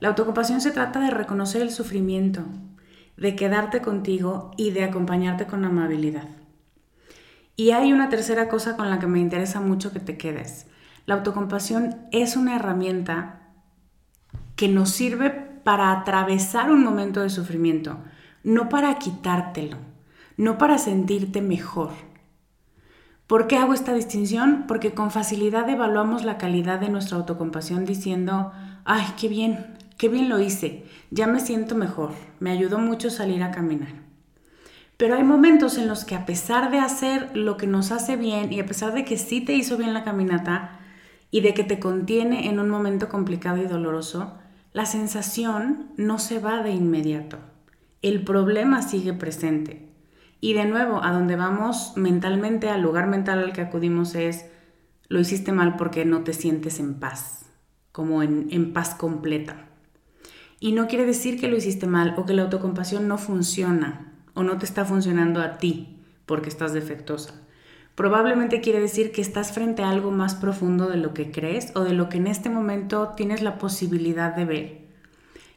La 0.00 0.08
autocompasión 0.08 0.60
se 0.60 0.72
trata 0.72 1.00
de 1.00 1.10
reconocer 1.10 1.62
el 1.62 1.70
sufrimiento, 1.70 2.42
de 3.16 3.36
quedarte 3.36 3.80
contigo 3.80 4.50
y 4.56 4.70
de 4.72 4.84
acompañarte 4.84 5.46
con 5.46 5.64
amabilidad. 5.64 6.28
Y 7.54 7.70
hay 7.70 7.92
una 7.92 8.10
tercera 8.10 8.48
cosa 8.48 8.76
con 8.76 8.90
la 8.90 8.98
que 8.98 9.06
me 9.06 9.20
interesa 9.20 9.60
mucho 9.60 9.92
que 9.92 10.00
te 10.00 10.18
quedes. 10.18 10.66
La 11.06 11.14
autocompasión 11.14 11.96
es 12.12 12.36
una 12.36 12.56
herramienta 12.56 13.54
que 14.56 14.68
nos 14.68 14.90
sirve 14.90 15.30
para 15.30 15.92
atravesar 15.92 16.70
un 16.70 16.84
momento 16.84 17.22
de 17.22 17.30
sufrimiento, 17.30 17.98
no 18.42 18.68
para 18.68 18.98
quitártelo, 18.98 19.78
no 20.36 20.58
para 20.58 20.78
sentirte 20.78 21.40
mejor. 21.40 21.92
¿Por 23.26 23.48
qué 23.48 23.56
hago 23.56 23.74
esta 23.74 23.92
distinción? 23.92 24.66
Porque 24.68 24.94
con 24.94 25.10
facilidad 25.10 25.68
evaluamos 25.68 26.24
la 26.24 26.38
calidad 26.38 26.78
de 26.78 26.88
nuestra 26.88 27.16
autocompasión 27.16 27.84
diciendo, 27.84 28.52
ay, 28.84 29.04
qué 29.18 29.26
bien, 29.26 29.74
qué 29.98 30.08
bien 30.08 30.28
lo 30.28 30.38
hice, 30.38 30.84
ya 31.10 31.26
me 31.26 31.40
siento 31.40 31.74
mejor, 31.74 32.12
me 32.38 32.52
ayudó 32.52 32.78
mucho 32.78 33.10
salir 33.10 33.42
a 33.42 33.50
caminar. 33.50 34.06
Pero 34.96 35.16
hay 35.16 35.24
momentos 35.24 35.76
en 35.76 35.88
los 35.88 36.04
que 36.04 36.14
a 36.14 36.24
pesar 36.24 36.70
de 36.70 36.78
hacer 36.78 37.36
lo 37.36 37.56
que 37.56 37.66
nos 37.66 37.90
hace 37.90 38.16
bien 38.16 38.52
y 38.52 38.60
a 38.60 38.66
pesar 38.66 38.94
de 38.94 39.04
que 39.04 39.18
sí 39.18 39.40
te 39.40 39.54
hizo 39.54 39.76
bien 39.76 39.92
la 39.92 40.04
caminata 40.04 40.78
y 41.32 41.40
de 41.40 41.52
que 41.52 41.64
te 41.64 41.80
contiene 41.80 42.48
en 42.48 42.60
un 42.60 42.70
momento 42.70 43.08
complicado 43.08 43.60
y 43.60 43.66
doloroso, 43.66 44.34
la 44.72 44.86
sensación 44.86 45.90
no 45.96 46.20
se 46.20 46.38
va 46.38 46.62
de 46.62 46.70
inmediato. 46.70 47.38
El 48.02 48.22
problema 48.22 48.82
sigue 48.82 49.12
presente. 49.12 49.85
Y 50.40 50.52
de 50.54 50.66
nuevo, 50.66 51.02
a 51.02 51.12
donde 51.12 51.36
vamos 51.36 51.92
mentalmente, 51.96 52.68
al 52.68 52.82
lugar 52.82 53.06
mental 53.06 53.38
al 53.38 53.52
que 53.52 53.62
acudimos 53.62 54.14
es, 54.14 54.46
lo 55.08 55.20
hiciste 55.20 55.52
mal 55.52 55.76
porque 55.76 56.04
no 56.04 56.24
te 56.24 56.32
sientes 56.32 56.80
en 56.80 56.94
paz, 56.94 57.46
como 57.92 58.22
en, 58.22 58.72
paz 58.72 58.94
completa. 58.94 59.68
Y 60.58 60.72
no 60.72 60.88
quiere 60.88 61.06
decir 61.06 61.40
que 61.40 61.48
lo 61.48 61.56
hiciste 61.56 61.86
mal 61.86 62.14
o 62.16 62.26
que 62.26 62.34
la 62.34 62.42
autocompasión 62.42 63.08
no 63.08 63.18
funciona 63.18 64.12
o 64.34 64.42
no 64.42 64.58
te 64.58 64.64
está 64.64 64.84
funcionando 64.84 65.40
a 65.40 65.58
ti 65.58 66.00
porque 66.26 66.48
estás 66.48 66.72
defectuosa. 66.72 67.34
Probablemente 67.94 68.60
quiere 68.60 68.80
decir 68.80 69.12
que 69.12 69.22
estás 69.22 69.52
frente 69.52 69.82
a 69.82 69.90
algo 69.90 70.10
más 70.10 70.34
profundo 70.34 70.88
de 70.88 70.98
lo 70.98 71.14
que 71.14 71.30
crees 71.30 71.72
o 71.74 71.80
de 71.80 71.94
lo 71.94 72.08
que 72.08 72.18
en 72.18 72.26
este 72.26 72.50
momento 72.50 73.14
tienes 73.16 73.42
la 73.42 73.58
posibilidad 73.58 74.34
de 74.34 74.44
ver. 74.44 74.85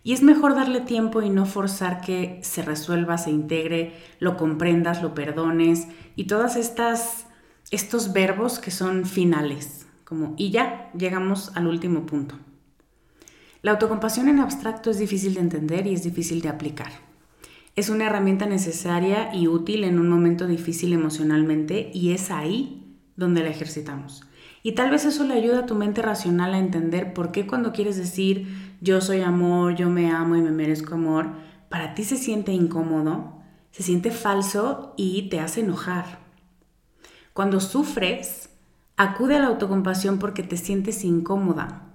Y 0.03 0.13
es 0.13 0.23
mejor 0.23 0.55
darle 0.55 0.81
tiempo 0.81 1.21
y 1.21 1.29
no 1.29 1.45
forzar 1.45 2.01
que 2.01 2.39
se 2.41 2.62
resuelva, 2.62 3.17
se 3.17 3.31
integre, 3.31 3.93
lo 4.19 4.38
comprendas, 4.38 5.01
lo 5.01 5.13
perdones 5.13 5.88
y 6.15 6.25
todas 6.25 6.55
estas 6.55 7.25
estos 7.71 8.13
verbos 8.13 8.57
que 8.59 8.71
son 8.71 9.05
finales, 9.05 9.85
como 10.03 10.33
y 10.38 10.49
ya 10.49 10.89
llegamos 10.97 11.51
al 11.55 11.67
último 11.67 12.05
punto. 12.05 12.35
La 13.62 13.71
autocompasión 13.71 14.29
en 14.29 14.39
abstracto 14.39 14.89
es 14.89 14.97
difícil 14.97 15.33
de 15.33 15.41
entender 15.41 15.85
y 15.85 15.93
es 15.93 16.03
difícil 16.03 16.41
de 16.41 16.49
aplicar. 16.49 16.91
Es 17.75 17.89
una 17.89 18.07
herramienta 18.07 18.45
necesaria 18.45 19.35
y 19.35 19.47
útil 19.47 19.83
en 19.83 19.99
un 19.99 20.09
momento 20.09 20.47
difícil 20.47 20.93
emocionalmente 20.93 21.91
y 21.93 22.12
es 22.12 22.31
ahí 22.31 22.97
donde 23.15 23.43
la 23.43 23.49
ejercitamos. 23.49 24.23
Y 24.63 24.73
tal 24.73 24.89
vez 24.89 25.05
eso 25.05 25.23
le 25.25 25.35
ayuda 25.35 25.59
a 25.59 25.65
tu 25.65 25.75
mente 25.75 26.01
racional 26.01 26.53
a 26.53 26.59
entender 26.59 27.13
por 27.13 27.31
qué 27.31 27.45
cuando 27.45 27.71
quieres 27.71 27.97
decir 27.97 28.68
yo 28.81 29.01
soy 29.01 29.21
amor, 29.21 29.75
yo 29.75 29.89
me 29.89 30.11
amo 30.11 30.35
y 30.35 30.41
me 30.41 30.51
merezco 30.51 30.95
amor, 30.95 31.27
para 31.69 31.93
ti 31.95 32.03
se 32.03 32.17
siente 32.17 32.51
incómodo, 32.51 33.41
se 33.71 33.83
siente 33.83 34.11
falso 34.11 34.93
y 34.97 35.29
te 35.29 35.39
hace 35.39 35.61
enojar. 35.61 36.19
Cuando 37.33 37.59
sufres, 37.59 38.49
acude 38.97 39.35
a 39.35 39.39
la 39.39 39.47
autocompasión 39.47 40.19
porque 40.19 40.43
te 40.43 40.57
sientes 40.57 41.03
incómoda, 41.03 41.89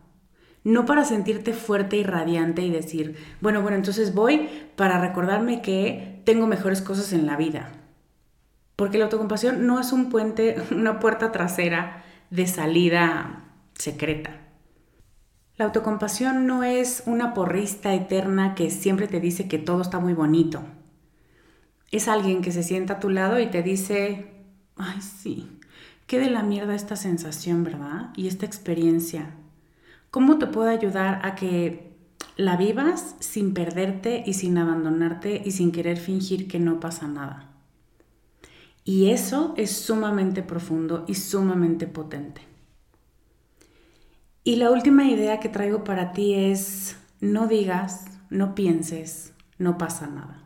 no 0.63 0.87
para 0.87 1.05
sentirte 1.05 1.53
fuerte 1.53 1.97
y 1.97 2.03
radiante 2.03 2.63
y 2.63 2.71
decir, 2.71 3.17
bueno, 3.41 3.61
bueno, 3.61 3.77
entonces 3.77 4.15
voy 4.15 4.49
para 4.77 5.01
recordarme 5.01 5.61
que 5.61 6.23
tengo 6.25 6.47
mejores 6.47 6.81
cosas 6.81 7.13
en 7.13 7.27
la 7.27 7.37
vida. 7.37 7.71
Porque 8.77 8.99
la 8.99 9.05
autocompasión 9.05 9.67
no 9.67 9.79
es 9.79 9.93
un 9.93 10.09
puente, 10.09 10.57
una 10.71 11.01
puerta 11.01 11.33
trasera 11.33 12.03
de 12.31 12.47
salida 12.47 13.45
secreta. 13.75 14.44
La 15.57 15.67
autocompasión 15.67 16.49
no 16.49 16.65
es 16.65 17.05
una 17.07 17.33
porrista 17.33 17.95
eterna 17.95 18.57
que 18.57 18.71
siempre 18.71 19.07
te 19.07 19.21
dice 19.21 19.47
que 19.47 19.59
todo 19.59 19.83
está 19.83 20.01
muy 20.01 20.13
bonito. 20.13 20.65
Es 21.93 22.09
alguien 22.09 22.43
que 22.43 22.51
se 22.51 22.65
sienta 22.65 22.95
a 22.95 23.01
tu 23.01 23.09
lado 23.09 23.39
y 23.39 23.47
te 23.47 23.63
dice, 23.63 24.33
ay 24.77 25.01
sí, 25.01 25.49
qué 26.09 26.19
de 26.19 26.29
la 26.29 26.43
mierda 26.43 26.75
esta 26.75 26.97
sensación, 26.97 27.63
¿verdad? 27.63 28.11
Y 28.17 28.27
esta 28.27 28.47
experiencia. 28.47 29.31
¿Cómo 30.11 30.39
te 30.39 30.49
puedo 30.49 30.69
ayudar 30.69 31.21
a 31.25 31.37
que 31.37 31.93
la 32.37 32.57
vivas 32.57 33.15
sin 33.21 33.55
perderte 33.55 34.25
y 34.27 34.35
sin 34.35 34.59
abandonarte 34.59 35.41
y 35.45 35.53
sin 35.53 35.71
querer 35.71 35.99
fingir 35.99 36.49
que 36.49 36.59
no 36.59 36.81
pasa 36.81 37.07
nada? 37.07 37.53
Y 38.85 39.11
eso 39.11 39.55
es 39.57 39.71
sumamente 39.71 40.43
profundo 40.43 41.05
y 41.07 41.15
sumamente 41.15 41.87
potente. 41.87 42.54
Y 44.47 44.57
la 44.57 44.71
última 44.71 45.09
idea 45.09 45.41
que 45.41 45.49
traigo 45.49 45.85
para 45.85 46.13
ti 46.13 46.35
es, 46.35 46.99
no 47.23 47.47
digas, 47.47 48.05
no 48.29 48.55
pienses, 48.55 49.33
no 49.57 49.79
pasa 49.79 50.07
nada. 50.07 50.43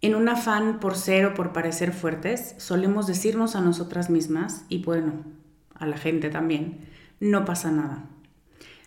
En 0.00 0.14
un 0.14 0.28
afán 0.28 0.78
por 0.78 0.94
ser 0.94 1.26
o 1.26 1.34
por 1.34 1.52
parecer 1.52 1.92
fuertes, 1.92 2.54
solemos 2.58 3.08
decirnos 3.08 3.56
a 3.56 3.60
nosotras 3.60 4.08
mismas, 4.08 4.66
y 4.68 4.84
bueno, 4.84 5.24
a 5.74 5.84
la 5.86 5.96
gente 5.96 6.30
también, 6.30 6.86
no 7.18 7.44
pasa 7.44 7.72
nada. 7.72 8.04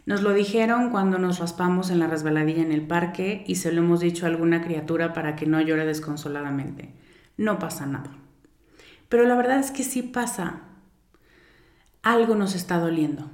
Nos 0.05 0.21
lo 0.21 0.33
dijeron 0.33 0.89
cuando 0.89 1.19
nos 1.19 1.39
raspamos 1.39 1.89
en 1.89 1.99
la 1.99 2.07
resbaladilla 2.07 2.61
en 2.61 2.71
el 2.71 2.87
parque 2.87 3.43
y 3.47 3.55
se 3.55 3.73
lo 3.73 3.81
hemos 3.81 3.99
dicho 3.99 4.25
a 4.25 4.29
alguna 4.29 4.61
criatura 4.61 5.11
para 5.11 5.35
que 5.35 5.45
no 5.45 5.59
llore 5.59 5.85
desconsoladamente. 5.85 6.93
No 7.35 7.59
pasa 7.59 7.85
nada. 7.85 8.11
Pero 9.09 9.25
la 9.25 9.35
verdad 9.35 9.59
es 9.59 9.71
que 9.71 9.83
sí 9.83 10.03
pasa. 10.03 10.61
Algo 12.01 12.35
nos 12.35 12.55
está 12.55 12.79
doliendo. 12.79 13.29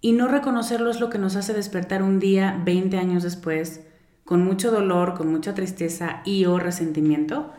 Y 0.00 0.12
no 0.12 0.28
reconocerlo 0.28 0.90
es 0.90 1.00
lo 1.00 1.10
que 1.10 1.18
nos 1.18 1.34
hace 1.36 1.52
despertar 1.52 2.02
un 2.02 2.20
día, 2.20 2.60
20 2.64 2.98
años 2.98 3.22
después, 3.22 3.80
con 4.24 4.44
mucho 4.44 4.70
dolor, 4.70 5.14
con 5.14 5.28
mucha 5.28 5.54
tristeza 5.54 6.20
y 6.24 6.44
o 6.44 6.58
resentimiento, 6.58 7.50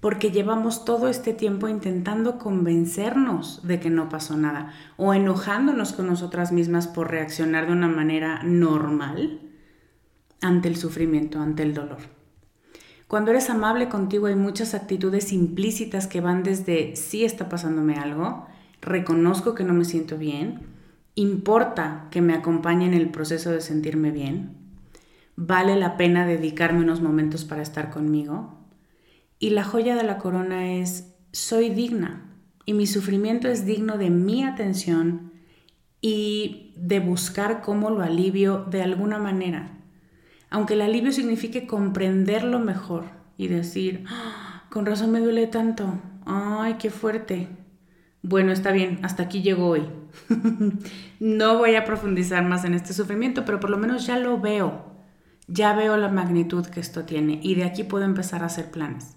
porque 0.00 0.30
llevamos 0.30 0.84
todo 0.84 1.08
este 1.08 1.32
tiempo 1.32 1.66
intentando 1.66 2.38
convencernos 2.38 3.66
de 3.66 3.80
que 3.80 3.90
no 3.90 4.08
pasó 4.08 4.36
nada 4.36 4.72
o 4.96 5.12
enojándonos 5.12 5.92
con 5.92 6.06
nosotras 6.06 6.52
mismas 6.52 6.86
por 6.86 7.10
reaccionar 7.10 7.66
de 7.66 7.72
una 7.72 7.88
manera 7.88 8.42
normal 8.44 9.40
ante 10.40 10.68
el 10.68 10.76
sufrimiento, 10.76 11.40
ante 11.40 11.64
el 11.64 11.74
dolor. 11.74 11.98
Cuando 13.08 13.30
eres 13.30 13.50
amable 13.50 13.88
contigo 13.88 14.26
hay 14.26 14.36
muchas 14.36 14.74
actitudes 14.74 15.32
implícitas 15.32 16.06
que 16.06 16.20
van 16.20 16.42
desde 16.42 16.94
sí 16.94 17.24
está 17.24 17.48
pasándome 17.48 17.94
algo, 17.96 18.46
reconozco 18.82 19.54
que 19.54 19.64
no 19.64 19.72
me 19.72 19.84
siento 19.86 20.18
bien, 20.18 20.77
importa 21.18 22.06
que 22.12 22.22
me 22.22 22.32
acompañe 22.32 22.86
en 22.86 22.94
el 22.94 23.10
proceso 23.10 23.50
de 23.50 23.60
sentirme 23.60 24.12
bien, 24.12 24.56
vale 25.34 25.74
la 25.74 25.96
pena 25.96 26.26
dedicarme 26.26 26.80
unos 26.80 27.00
momentos 27.00 27.44
para 27.44 27.62
estar 27.62 27.90
conmigo, 27.90 28.56
y 29.40 29.50
la 29.50 29.64
joya 29.64 29.96
de 29.96 30.04
la 30.04 30.18
corona 30.18 30.74
es, 30.74 31.16
soy 31.32 31.70
digna 31.70 32.24
y 32.66 32.72
mi 32.72 32.86
sufrimiento 32.86 33.48
es 33.48 33.66
digno 33.66 33.98
de 33.98 34.10
mi 34.10 34.44
atención 34.44 35.32
y 36.00 36.72
de 36.76 37.00
buscar 37.00 37.62
cómo 37.62 37.90
lo 37.90 38.02
alivio 38.02 38.64
de 38.70 38.82
alguna 38.82 39.18
manera. 39.18 39.72
Aunque 40.50 40.74
el 40.74 40.82
alivio 40.82 41.10
signifique 41.10 41.66
comprenderlo 41.66 42.60
mejor 42.60 43.06
y 43.36 43.48
decir, 43.48 44.04
ah, 44.08 44.64
con 44.70 44.86
razón 44.86 45.10
me 45.10 45.20
duele 45.20 45.48
tanto, 45.48 46.00
ay, 46.26 46.76
qué 46.78 46.90
fuerte. 46.90 47.48
Bueno, 48.22 48.52
está 48.52 48.70
bien, 48.70 49.00
hasta 49.02 49.24
aquí 49.24 49.42
llego 49.42 49.66
hoy. 49.66 49.82
no 51.20 51.58
voy 51.58 51.74
a 51.76 51.84
profundizar 51.84 52.44
más 52.44 52.64
en 52.64 52.74
este 52.74 52.92
sufrimiento, 52.92 53.44
pero 53.44 53.60
por 53.60 53.70
lo 53.70 53.78
menos 53.78 54.06
ya 54.06 54.18
lo 54.18 54.40
veo. 54.40 54.86
Ya 55.46 55.74
veo 55.74 55.96
la 55.96 56.08
magnitud 56.08 56.66
que 56.66 56.80
esto 56.80 57.04
tiene 57.04 57.40
y 57.42 57.54
de 57.54 57.64
aquí 57.64 57.84
puedo 57.84 58.04
empezar 58.04 58.42
a 58.42 58.46
hacer 58.46 58.70
planes. 58.70 59.16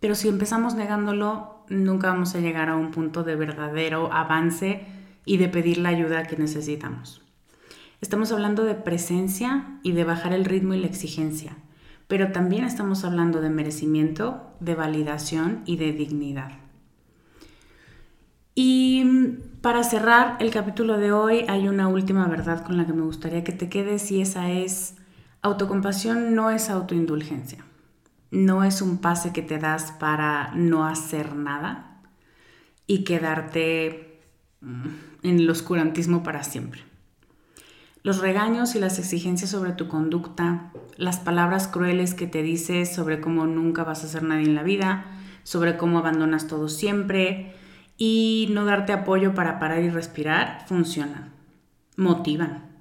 Pero 0.00 0.16
si 0.16 0.28
empezamos 0.28 0.74
negándolo, 0.74 1.64
nunca 1.68 2.08
vamos 2.08 2.34
a 2.34 2.40
llegar 2.40 2.68
a 2.68 2.76
un 2.76 2.90
punto 2.90 3.22
de 3.22 3.36
verdadero 3.36 4.12
avance 4.12 4.84
y 5.24 5.36
de 5.36 5.48
pedir 5.48 5.78
la 5.78 5.90
ayuda 5.90 6.24
que 6.24 6.36
necesitamos. 6.36 7.22
Estamos 8.00 8.32
hablando 8.32 8.64
de 8.64 8.74
presencia 8.74 9.78
y 9.84 9.92
de 9.92 10.02
bajar 10.02 10.32
el 10.32 10.44
ritmo 10.44 10.74
y 10.74 10.80
la 10.80 10.88
exigencia, 10.88 11.56
pero 12.08 12.32
también 12.32 12.64
estamos 12.64 13.04
hablando 13.04 13.40
de 13.40 13.50
merecimiento, 13.50 14.50
de 14.58 14.74
validación 14.74 15.62
y 15.66 15.76
de 15.76 15.92
dignidad. 15.92 16.50
Y 18.56 19.04
para 19.62 19.82
cerrar 19.84 20.36
el 20.40 20.50
capítulo 20.50 20.98
de 20.98 21.12
hoy 21.12 21.44
hay 21.48 21.68
una 21.68 21.88
última 21.88 22.26
verdad 22.28 22.64
con 22.64 22.76
la 22.76 22.86
que 22.86 22.92
me 22.92 23.02
gustaría 23.02 23.44
que 23.44 23.52
te 23.52 23.68
quedes 23.68 24.10
y 24.10 24.20
esa 24.20 24.50
es, 24.50 24.96
autocompasión 25.40 26.34
no 26.34 26.50
es 26.50 26.68
autoindulgencia 26.68 27.64
no 28.32 28.64
es 28.64 28.82
un 28.82 28.98
pase 28.98 29.32
que 29.32 29.42
te 29.42 29.58
das 29.58 29.92
para 29.92 30.52
no 30.54 30.86
hacer 30.86 31.36
nada 31.36 32.00
y 32.86 33.04
quedarte 33.04 34.22
mm, 34.62 34.88
en 35.22 35.38
el 35.38 35.48
oscurantismo 35.50 36.22
para 36.22 36.42
siempre. 36.42 36.80
Los 38.02 38.18
regaños 38.18 38.74
y 38.74 38.80
las 38.80 38.98
exigencias 38.98 39.50
sobre 39.50 39.72
tu 39.72 39.86
conducta, 39.86 40.72
las 40.96 41.20
palabras 41.20 41.68
crueles 41.68 42.14
que 42.14 42.26
te 42.26 42.42
dices 42.42 42.92
sobre 42.92 43.20
cómo 43.20 43.46
nunca 43.46 43.84
vas 43.84 44.02
a 44.02 44.08
ser 44.08 44.22
nadie 44.24 44.46
en 44.46 44.54
la 44.54 44.62
vida, 44.62 45.04
sobre 45.44 45.76
cómo 45.76 45.98
abandonas 45.98 46.46
todo 46.48 46.68
siempre 46.68 47.54
y 47.96 48.48
no 48.50 48.64
darte 48.64 48.92
apoyo 48.92 49.34
para 49.34 49.58
parar 49.58 49.82
y 49.82 49.90
respirar, 49.90 50.64
funcionan, 50.66 51.32
motivan 51.96 52.72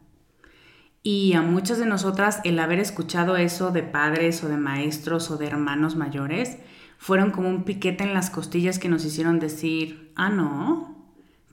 y 1.04 1.34
a 1.34 1.42
muchas 1.42 1.80
de 1.80 1.88
nosotras 1.88 2.42
el 2.44 2.60
haber 2.60 2.80
escuchado 2.80 3.36
eso 3.36 3.72
de 3.72 3.82
padres 3.82 4.44
o 4.44 4.50
de 4.50 4.58
maestros 4.58 5.32
o 5.32 5.38
de 5.38 5.48
hermanos 5.48 5.96
mayores 5.96 6.58
fueron 6.98 7.32
como 7.32 7.50
un 7.50 7.64
piquete 7.64 8.04
en 8.04 8.14
las 8.14 8.30
costillas 8.30 8.78
que 8.78 8.90
nos 8.90 9.04
hicieron 9.04 9.40
decir, 9.40 10.12
ah, 10.16 10.30
no, 10.30 10.96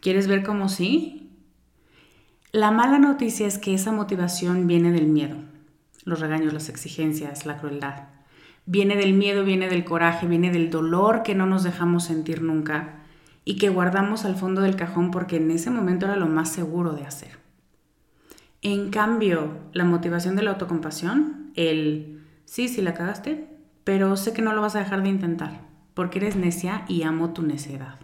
¿quieres 0.01 0.29
ver 0.29 0.43
cómo 0.43 0.69
sí? 0.69 1.33
La 2.53 2.71
mala 2.71 2.99
noticia 2.99 3.47
es 3.47 3.57
que 3.57 3.73
esa 3.73 3.91
motivación 3.91 4.67
viene 4.67 4.93
del 4.93 5.07
miedo, 5.07 5.37
los 6.05 6.21
regaños, 6.21 6.53
las 6.53 6.69
exigencias, 6.69 7.47
la 7.47 7.57
crueldad. 7.57 8.09
Viene 8.67 8.97
del 8.97 9.15
miedo, 9.15 9.45
viene 9.45 9.71
del 9.71 9.85
coraje, 9.87 10.27
viene 10.27 10.51
del 10.51 10.69
dolor 10.69 11.23
que 11.23 11.35
no 11.35 11.47
nos 11.47 11.63
dejamos 11.63 12.05
sentir 12.05 12.43
nunca 12.43 12.98
y 13.49 13.57
que 13.57 13.71
guardamos 13.71 14.27
al 14.27 14.37
fondo 14.37 14.61
del 14.61 14.77
cajón 14.77 15.11
porque 15.11 15.37
en 15.37 15.51
ese 15.51 15.71
momento 15.71 16.05
era 16.05 16.17
lo 16.17 16.27
más 16.27 16.51
seguro 16.51 16.93
de 16.93 17.07
hacer. 17.07 17.39
En 18.61 18.91
cambio, 18.91 19.53
la 19.73 19.87
motivación 19.87 20.37
de 20.37 20.43
la 20.43 20.51
autocompasión, 20.51 21.51
el 21.55 22.21
sí, 22.45 22.69
sí 22.69 22.83
la 22.83 22.93
cagaste, 22.93 23.49
pero 23.85 24.19
sé 24.19 24.35
que 24.35 24.43
no 24.43 24.53
lo 24.53 24.61
vas 24.61 24.77
a 24.77 24.81
dejar 24.81 25.03
de 25.03 25.09
intentar 25.09 25.63
porque 25.95 26.19
eres 26.19 26.37
necia 26.37 26.85
y 26.89 27.05
amo 27.05 27.33
tu 27.33 27.41
necedad. 27.41 27.99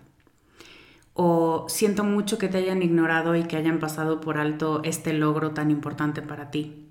O 1.13 1.67
siento 1.69 2.05
mucho 2.05 2.39
que 2.39 2.49
te 2.49 2.57
hayan 2.57 2.81
ignorado 2.81 3.37
y 3.37 3.43
que 3.43 3.59
hayan 3.59 3.81
pasado 3.81 4.23
por 4.23 4.39
alto 4.39 4.81
este 4.83 5.13
logro 5.13 5.51
tan 5.51 5.71
importante 5.71 6.23
para 6.23 6.51
ti. 6.51 6.89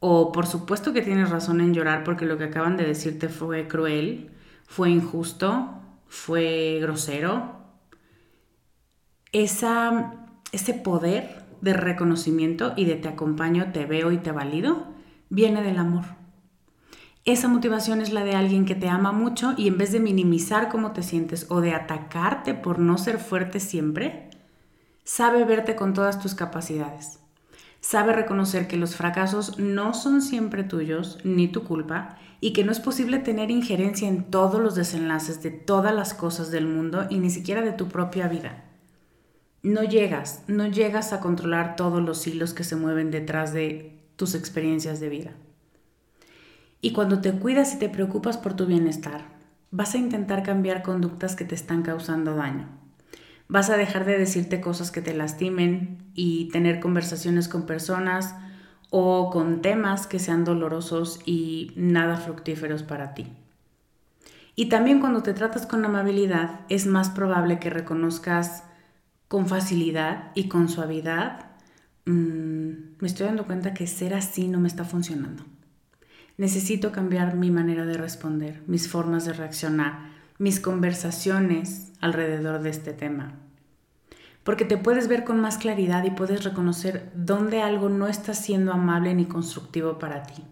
O 0.00 0.32
por 0.32 0.46
supuesto 0.46 0.94
que 0.94 1.02
tienes 1.02 1.28
razón 1.28 1.60
en 1.60 1.74
llorar 1.74 2.02
porque 2.02 2.24
lo 2.24 2.38
que 2.38 2.44
acaban 2.44 2.78
de 2.78 2.86
decirte 2.86 3.28
fue 3.28 3.68
cruel, 3.68 4.30
fue 4.66 4.88
injusto, 4.88 5.81
fue 6.12 6.78
grosero. 6.82 7.56
Esa, 9.32 10.28
ese 10.52 10.74
poder 10.74 11.42
de 11.62 11.72
reconocimiento 11.72 12.74
y 12.76 12.84
de 12.84 12.96
te 12.96 13.08
acompaño, 13.08 13.72
te 13.72 13.86
veo 13.86 14.12
y 14.12 14.18
te 14.18 14.30
valido 14.30 14.88
viene 15.30 15.62
del 15.62 15.78
amor. 15.78 16.04
Esa 17.24 17.48
motivación 17.48 18.02
es 18.02 18.12
la 18.12 18.24
de 18.24 18.34
alguien 18.34 18.66
que 18.66 18.74
te 18.74 18.90
ama 18.90 19.12
mucho 19.12 19.54
y 19.56 19.68
en 19.68 19.78
vez 19.78 19.90
de 19.90 20.00
minimizar 20.00 20.68
cómo 20.68 20.92
te 20.92 21.02
sientes 21.02 21.46
o 21.48 21.62
de 21.62 21.72
atacarte 21.72 22.52
por 22.52 22.78
no 22.78 22.98
ser 22.98 23.18
fuerte 23.18 23.58
siempre, 23.58 24.28
sabe 25.04 25.44
verte 25.44 25.74
con 25.76 25.94
todas 25.94 26.20
tus 26.20 26.34
capacidades. 26.34 27.21
Sabe 27.82 28.12
reconocer 28.12 28.68
que 28.68 28.76
los 28.76 28.94
fracasos 28.94 29.58
no 29.58 29.92
son 29.92 30.22
siempre 30.22 30.62
tuyos 30.62 31.18
ni 31.24 31.48
tu 31.48 31.64
culpa 31.64 32.16
y 32.40 32.52
que 32.52 32.62
no 32.64 32.70
es 32.70 32.78
posible 32.78 33.18
tener 33.18 33.50
injerencia 33.50 34.08
en 34.08 34.30
todos 34.30 34.62
los 34.62 34.76
desenlaces 34.76 35.42
de 35.42 35.50
todas 35.50 35.92
las 35.92 36.14
cosas 36.14 36.52
del 36.52 36.68
mundo 36.68 37.06
y 37.10 37.18
ni 37.18 37.28
siquiera 37.28 37.60
de 37.60 37.72
tu 37.72 37.88
propia 37.88 38.28
vida. 38.28 38.62
No 39.64 39.82
llegas, 39.82 40.44
no 40.46 40.68
llegas 40.68 41.12
a 41.12 41.18
controlar 41.18 41.74
todos 41.74 42.00
los 42.00 42.24
hilos 42.24 42.54
que 42.54 42.62
se 42.62 42.76
mueven 42.76 43.10
detrás 43.10 43.52
de 43.52 44.00
tus 44.14 44.36
experiencias 44.36 45.00
de 45.00 45.08
vida. 45.08 45.32
Y 46.80 46.92
cuando 46.92 47.20
te 47.20 47.32
cuidas 47.32 47.74
y 47.74 47.78
te 47.80 47.88
preocupas 47.88 48.38
por 48.38 48.54
tu 48.54 48.66
bienestar, 48.66 49.24
vas 49.72 49.96
a 49.96 49.98
intentar 49.98 50.44
cambiar 50.44 50.82
conductas 50.82 51.34
que 51.34 51.44
te 51.44 51.56
están 51.56 51.82
causando 51.82 52.36
daño. 52.36 52.81
Vas 53.52 53.68
a 53.68 53.76
dejar 53.76 54.06
de 54.06 54.16
decirte 54.16 54.62
cosas 54.62 54.90
que 54.90 55.02
te 55.02 55.12
lastimen 55.12 55.98
y 56.14 56.48
tener 56.52 56.80
conversaciones 56.80 57.48
con 57.48 57.66
personas 57.66 58.34
o 58.88 59.28
con 59.28 59.60
temas 59.60 60.06
que 60.06 60.18
sean 60.18 60.44
dolorosos 60.44 61.20
y 61.26 61.70
nada 61.76 62.16
fructíferos 62.16 62.82
para 62.82 63.12
ti. 63.12 63.26
Y 64.56 64.70
también 64.70 65.00
cuando 65.00 65.22
te 65.22 65.34
tratas 65.34 65.66
con 65.66 65.84
amabilidad, 65.84 66.60
es 66.70 66.86
más 66.86 67.10
probable 67.10 67.58
que 67.58 67.68
reconozcas 67.68 68.64
con 69.28 69.46
facilidad 69.46 70.30
y 70.34 70.48
con 70.48 70.70
suavidad, 70.70 71.50
mm, 72.06 72.70
me 73.00 73.06
estoy 73.06 73.26
dando 73.26 73.44
cuenta 73.44 73.74
que 73.74 73.86
ser 73.86 74.14
así 74.14 74.48
no 74.48 74.60
me 74.60 74.68
está 74.68 74.86
funcionando. 74.86 75.44
Necesito 76.38 76.90
cambiar 76.90 77.36
mi 77.36 77.50
manera 77.50 77.84
de 77.84 77.98
responder, 77.98 78.62
mis 78.66 78.88
formas 78.88 79.26
de 79.26 79.34
reaccionar, 79.34 80.10
mis 80.38 80.58
conversaciones 80.58 81.92
alrededor 82.00 82.62
de 82.62 82.70
este 82.70 82.94
tema 82.94 83.41
porque 84.44 84.64
te 84.64 84.76
puedes 84.76 85.08
ver 85.08 85.24
con 85.24 85.40
más 85.40 85.58
claridad 85.58 86.04
y 86.04 86.10
puedes 86.10 86.44
reconocer 86.44 87.10
dónde 87.14 87.62
algo 87.62 87.88
no 87.88 88.08
está 88.08 88.34
siendo 88.34 88.72
amable 88.72 89.14
ni 89.14 89.26
constructivo 89.26 89.98
para 89.98 90.24
ti. 90.24 90.42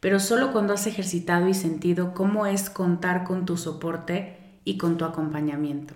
Pero 0.00 0.20
solo 0.20 0.52
cuando 0.52 0.74
has 0.74 0.86
ejercitado 0.86 1.48
y 1.48 1.54
sentido 1.54 2.14
cómo 2.14 2.46
es 2.46 2.70
contar 2.70 3.24
con 3.24 3.46
tu 3.46 3.56
soporte 3.56 4.60
y 4.64 4.78
con 4.78 4.96
tu 4.96 5.04
acompañamiento. 5.04 5.94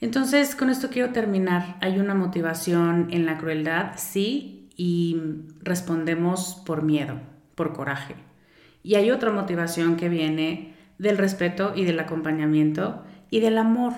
Entonces, 0.00 0.54
con 0.54 0.70
esto 0.70 0.88
quiero 0.88 1.12
terminar. 1.12 1.76
Hay 1.80 1.98
una 1.98 2.14
motivación 2.14 3.08
en 3.10 3.26
la 3.26 3.36
crueldad, 3.36 3.92
sí, 3.96 4.68
y 4.76 5.20
respondemos 5.62 6.62
por 6.64 6.82
miedo, 6.82 7.20
por 7.54 7.74
coraje. 7.74 8.14
Y 8.82 8.94
hay 8.94 9.10
otra 9.10 9.30
motivación 9.30 9.96
que 9.96 10.08
viene 10.08 10.74
del 10.96 11.18
respeto 11.18 11.72
y 11.76 11.84
del 11.84 12.00
acompañamiento 12.00 13.04
y 13.30 13.40
del 13.40 13.58
amor, 13.58 13.92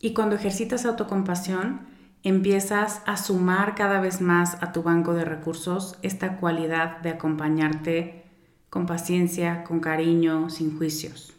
y 0.00 0.12
cuando 0.12 0.36
ejercitas 0.36 0.84
autocompasión, 0.84 1.86
empiezas 2.22 3.02
a 3.06 3.16
sumar 3.16 3.74
cada 3.74 4.00
vez 4.00 4.20
más 4.20 4.60
a 4.62 4.72
tu 4.72 4.82
banco 4.82 5.14
de 5.14 5.24
recursos 5.24 5.96
esta 6.02 6.38
cualidad 6.38 6.98
de 6.98 7.10
acompañarte 7.10 8.24
con 8.68 8.86
paciencia, 8.86 9.64
con 9.64 9.80
cariño, 9.80 10.50
sin 10.50 10.76
juicios. 10.76 11.32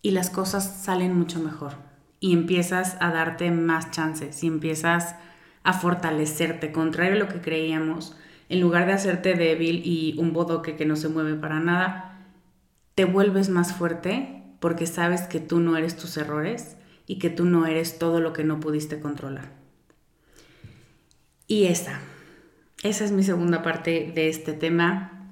Y 0.00 0.12
las 0.12 0.30
cosas 0.30 0.82
salen 0.82 1.16
mucho 1.16 1.40
mejor. 1.40 1.74
Y 2.20 2.32
empiezas 2.32 2.96
a 3.00 3.10
darte 3.10 3.50
más 3.50 3.90
chances 3.90 4.42
y 4.44 4.46
empiezas 4.46 5.16
a 5.64 5.72
fortalecerte, 5.72 6.72
contrario 6.72 7.16
a 7.16 7.18
lo 7.18 7.28
que 7.28 7.40
creíamos. 7.40 8.16
En 8.48 8.60
lugar 8.60 8.86
de 8.86 8.92
hacerte 8.92 9.34
débil 9.34 9.82
y 9.84 10.16
un 10.18 10.32
bodoque 10.32 10.76
que 10.76 10.86
no 10.86 10.96
se 10.96 11.08
mueve 11.08 11.34
para 11.34 11.60
nada, 11.60 12.20
te 12.94 13.04
vuelves 13.04 13.48
más 13.48 13.72
fuerte 13.72 14.44
porque 14.60 14.86
sabes 14.86 15.22
que 15.22 15.40
tú 15.40 15.58
no 15.58 15.76
eres 15.76 15.96
tus 15.96 16.16
errores 16.16 16.76
y 17.06 17.18
que 17.18 17.30
tú 17.30 17.44
no 17.44 17.66
eres 17.66 17.98
todo 17.98 18.20
lo 18.20 18.32
que 18.32 18.44
no 18.44 18.60
pudiste 18.60 19.00
controlar. 19.00 19.52
Y 21.46 21.64
esa, 21.64 22.00
esa 22.82 23.04
es 23.04 23.12
mi 23.12 23.22
segunda 23.22 23.62
parte 23.62 24.12
de 24.14 24.28
este 24.28 24.52
tema. 24.52 25.30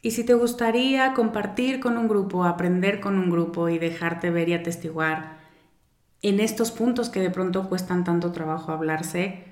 Y 0.00 0.12
si 0.12 0.24
te 0.24 0.34
gustaría 0.34 1.14
compartir 1.14 1.80
con 1.80 1.98
un 1.98 2.08
grupo, 2.08 2.44
aprender 2.44 3.00
con 3.00 3.18
un 3.18 3.30
grupo 3.30 3.68
y 3.68 3.78
dejarte 3.78 4.30
ver 4.30 4.48
y 4.48 4.54
atestiguar 4.54 5.42
en 6.22 6.38
estos 6.38 6.70
puntos 6.70 7.08
que 7.10 7.20
de 7.20 7.30
pronto 7.30 7.68
cuestan 7.68 8.04
tanto 8.04 8.30
trabajo 8.30 8.70
hablarse, 8.70 9.44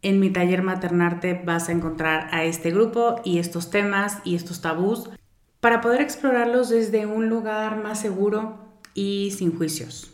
en 0.00 0.20
mi 0.20 0.30
taller 0.30 0.62
Maternarte 0.62 1.42
vas 1.44 1.68
a 1.68 1.72
encontrar 1.72 2.28
a 2.32 2.44
este 2.44 2.70
grupo 2.70 3.20
y 3.24 3.38
estos 3.38 3.70
temas 3.70 4.18
y 4.24 4.34
estos 4.34 4.60
tabús 4.62 5.10
para 5.60 5.80
poder 5.80 6.00
explorarlos 6.00 6.70
desde 6.70 7.06
un 7.06 7.28
lugar 7.28 7.82
más 7.82 8.00
seguro 8.00 8.58
y 8.94 9.32
sin 9.36 9.56
juicios. 9.56 10.13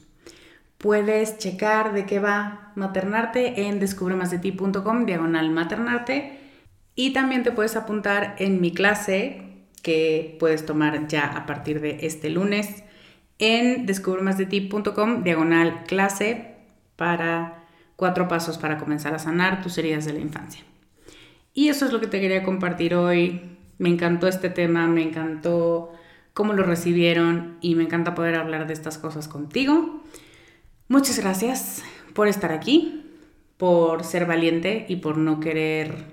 Puedes 0.80 1.36
checar 1.36 1.92
de 1.92 2.06
qué 2.06 2.20
va 2.20 2.72
maternarte 2.74 3.66
en 3.68 3.80
descubremasdeti.com 3.80 5.04
diagonal 5.04 5.50
maternarte 5.50 6.38
y 6.94 7.12
también 7.12 7.42
te 7.42 7.52
puedes 7.52 7.76
apuntar 7.76 8.34
en 8.38 8.62
mi 8.62 8.72
clase 8.72 9.42
que 9.82 10.38
puedes 10.40 10.64
tomar 10.64 11.06
ya 11.06 11.26
a 11.26 11.44
partir 11.44 11.82
de 11.82 11.98
este 12.06 12.30
lunes 12.30 12.82
en 13.38 13.84
descubremasdeti.com 13.84 15.22
diagonal 15.22 15.84
clase 15.84 16.54
para 16.96 17.64
cuatro 17.96 18.26
pasos 18.26 18.56
para 18.56 18.78
comenzar 18.78 19.12
a 19.12 19.18
sanar 19.18 19.62
tus 19.62 19.76
heridas 19.76 20.06
de 20.06 20.14
la 20.14 20.20
infancia. 20.20 20.64
Y 21.52 21.68
eso 21.68 21.84
es 21.84 21.92
lo 21.92 22.00
que 22.00 22.06
te 22.06 22.22
quería 22.22 22.42
compartir 22.42 22.94
hoy. 22.94 23.58
Me 23.76 23.90
encantó 23.90 24.28
este 24.28 24.48
tema, 24.48 24.86
me 24.86 25.02
encantó 25.02 25.92
cómo 26.32 26.54
lo 26.54 26.62
recibieron 26.62 27.58
y 27.60 27.74
me 27.74 27.82
encanta 27.82 28.14
poder 28.14 28.36
hablar 28.36 28.66
de 28.66 28.72
estas 28.72 28.96
cosas 28.96 29.28
contigo. 29.28 30.02
Muchas 30.90 31.20
gracias 31.20 31.84
por 32.14 32.26
estar 32.26 32.50
aquí, 32.50 33.06
por 33.58 34.02
ser 34.02 34.26
valiente 34.26 34.86
y 34.88 34.96
por 34.96 35.18
no 35.18 35.38
querer 35.38 36.06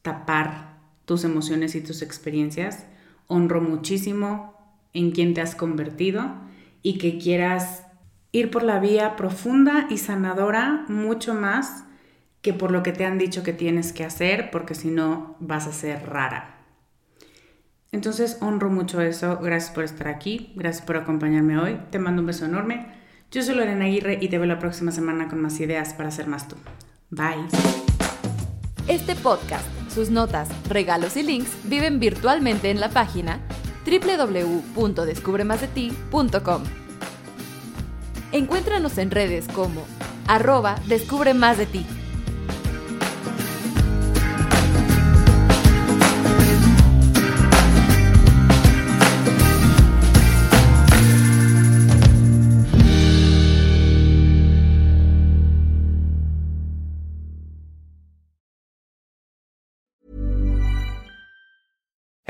tapar 0.00 0.78
tus 1.04 1.24
emociones 1.24 1.74
y 1.74 1.82
tus 1.82 2.00
experiencias. 2.00 2.86
Honro 3.26 3.60
muchísimo 3.60 4.54
en 4.94 5.10
quien 5.10 5.34
te 5.34 5.42
has 5.42 5.54
convertido 5.54 6.36
y 6.80 6.96
que 6.96 7.18
quieras 7.18 7.82
ir 8.32 8.50
por 8.50 8.62
la 8.62 8.78
vía 8.78 9.14
profunda 9.14 9.88
y 9.90 9.98
sanadora 9.98 10.86
mucho 10.88 11.34
más 11.34 11.84
que 12.40 12.54
por 12.54 12.70
lo 12.70 12.82
que 12.82 12.92
te 12.92 13.04
han 13.04 13.18
dicho 13.18 13.42
que 13.42 13.52
tienes 13.52 13.92
que 13.92 14.04
hacer, 14.04 14.50
porque 14.50 14.74
si 14.74 14.88
no 14.88 15.36
vas 15.38 15.66
a 15.66 15.72
ser 15.72 16.08
rara. 16.08 16.64
Entonces 17.92 18.38
honro 18.40 18.70
mucho 18.70 19.02
eso. 19.02 19.38
Gracias 19.42 19.70
por 19.70 19.84
estar 19.84 20.08
aquí, 20.08 20.54
gracias 20.56 20.82
por 20.82 20.96
acompañarme 20.96 21.58
hoy. 21.58 21.78
Te 21.90 21.98
mando 21.98 22.22
un 22.22 22.26
beso 22.28 22.46
enorme. 22.46 23.03
Yo 23.34 23.42
soy 23.42 23.56
Lorena 23.56 23.84
Aguirre 23.86 24.18
y 24.20 24.28
te 24.28 24.38
veo 24.38 24.46
la 24.46 24.60
próxima 24.60 24.92
semana 24.92 25.26
con 25.26 25.42
más 25.42 25.58
ideas 25.58 25.92
para 25.92 26.12
ser 26.12 26.28
más 26.28 26.46
tú. 26.46 26.54
Bye. 27.10 27.48
Este 28.86 29.16
podcast, 29.16 29.66
sus 29.92 30.08
notas, 30.08 30.48
regalos 30.68 31.16
y 31.16 31.24
links 31.24 31.50
viven 31.64 31.98
virtualmente 31.98 32.70
en 32.70 32.78
la 32.78 32.90
página 32.90 33.40
www.descubremasdeti.com. 33.86 36.62
Encuéntranos 38.30 38.98
en 38.98 39.10
redes 39.10 39.48
como 39.48 39.84
arroba 40.28 40.76
descubre 40.86 41.34
más 41.34 41.58
de 41.58 41.66
ti. 41.66 41.84